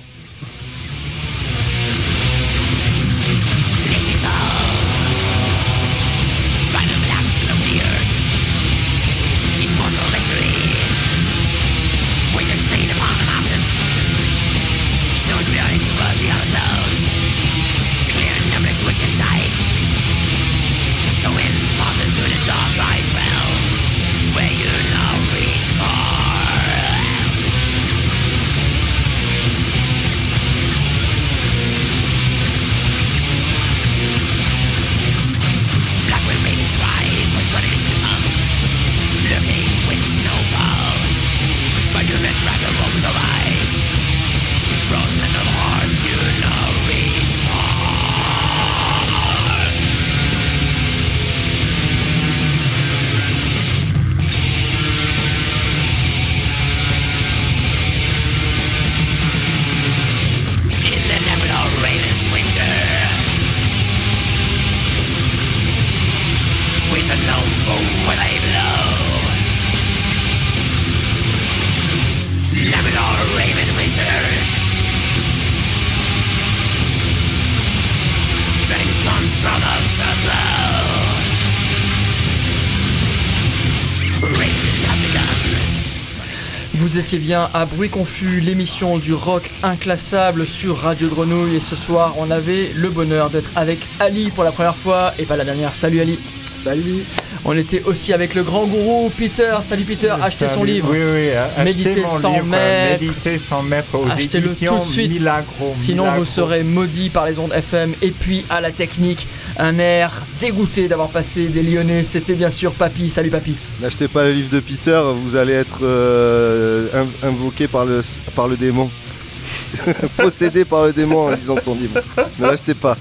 Étiez 87.06 87.20
bien 87.20 87.52
à 87.54 87.68
Bruit 87.68 87.90
Confus, 87.90 88.40
l'émission 88.40 88.98
du 88.98 89.14
rock 89.14 89.52
inclassable 89.62 90.48
sur 90.48 90.76
Radio 90.76 91.08
Grenouille. 91.08 91.58
Et 91.58 91.60
ce 91.60 91.76
soir, 91.76 92.16
on 92.18 92.32
avait 92.32 92.72
le 92.76 92.90
bonheur 92.90 93.30
d'être 93.30 93.52
avec 93.56 93.86
Ali 94.00 94.32
pour 94.32 94.44
la 94.44 94.52
première 94.52 94.76
fois 94.76 95.14
et 95.20 95.26
pas 95.26 95.36
la 95.36 95.46
dernière. 95.46 95.76
Salut 95.76 96.00
Ali. 96.00 96.18
Salut 96.64 97.04
On 97.48 97.56
était 97.56 97.84
aussi 97.86 98.12
avec 98.12 98.34
le 98.34 98.42
grand 98.42 98.66
gourou 98.66 99.12
Peter. 99.16 99.54
Salut 99.62 99.84
Peter, 99.84 100.12
achetez 100.20 100.48
son 100.48 100.64
livre. 100.64 100.88
Oui, 100.90 100.98
oui, 100.98 101.30
euh, 101.30 101.46
achetez 101.56 101.64
Méditer 101.64 102.02
mon 102.02 102.20
sans 102.20 102.34
livre, 102.34 102.46
maître. 102.46 103.02
Méditer 103.02 103.38
sans 103.38 103.62
maître 103.62 103.94
aux 103.94 104.08
Achetez-le 104.10 104.48
tout 104.48 104.80
de 104.80 104.84
suite. 104.84 105.12
Milagro. 105.12 105.72
Sinon, 105.74 106.04
Milagro. 106.06 106.24
vous 106.24 106.26
serez 106.30 106.64
maudit 106.64 107.12
par 107.12 107.28
les 107.28 107.38
ondes 107.38 107.54
FM. 107.54 107.94
Et 108.02 108.10
puis, 108.10 108.46
à 108.50 108.62
la 108.62 108.72
technique, 108.72 109.28
un 109.60 109.78
air 109.78 110.26
dégoûté 110.40 110.88
d'avoir 110.88 111.10
passé 111.10 111.46
des 111.48 111.62
Lyonnais. 111.62 112.04
C'était 112.04 112.34
bien 112.34 112.50
sûr 112.50 112.72
Papy. 112.72 113.10
Salut 113.12 113.30
Papy. 113.30 113.56
N'achetez 113.80 114.08
pas 114.08 114.24
le 114.24 114.32
livre 114.32 114.50
de 114.50 114.60
Peter, 114.60 115.00
vous 115.14 115.36
allez 115.36 115.54
être 115.54 115.80
euh, 115.84 116.88
in- 116.96 117.28
invoqué 117.28 117.68
par 117.68 117.86
le, 117.86 118.02
par 118.36 118.48
le 118.48 118.58
démon. 118.58 118.90
Possédé 120.18 120.66
par 120.66 120.86
le 120.86 120.94
démon 120.94 121.28
en 121.28 121.30
lisant 121.32 121.56
son 121.64 121.76
livre. 121.76 122.00
Ne 122.40 122.46
l'achetez 122.48 122.74
pas. 122.76 122.96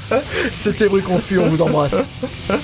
C'était 0.51 0.89
Bruit 0.89 1.03
Confus, 1.03 1.39
on 1.39 1.49
vous 1.49 1.63
embrasse. 1.63 1.97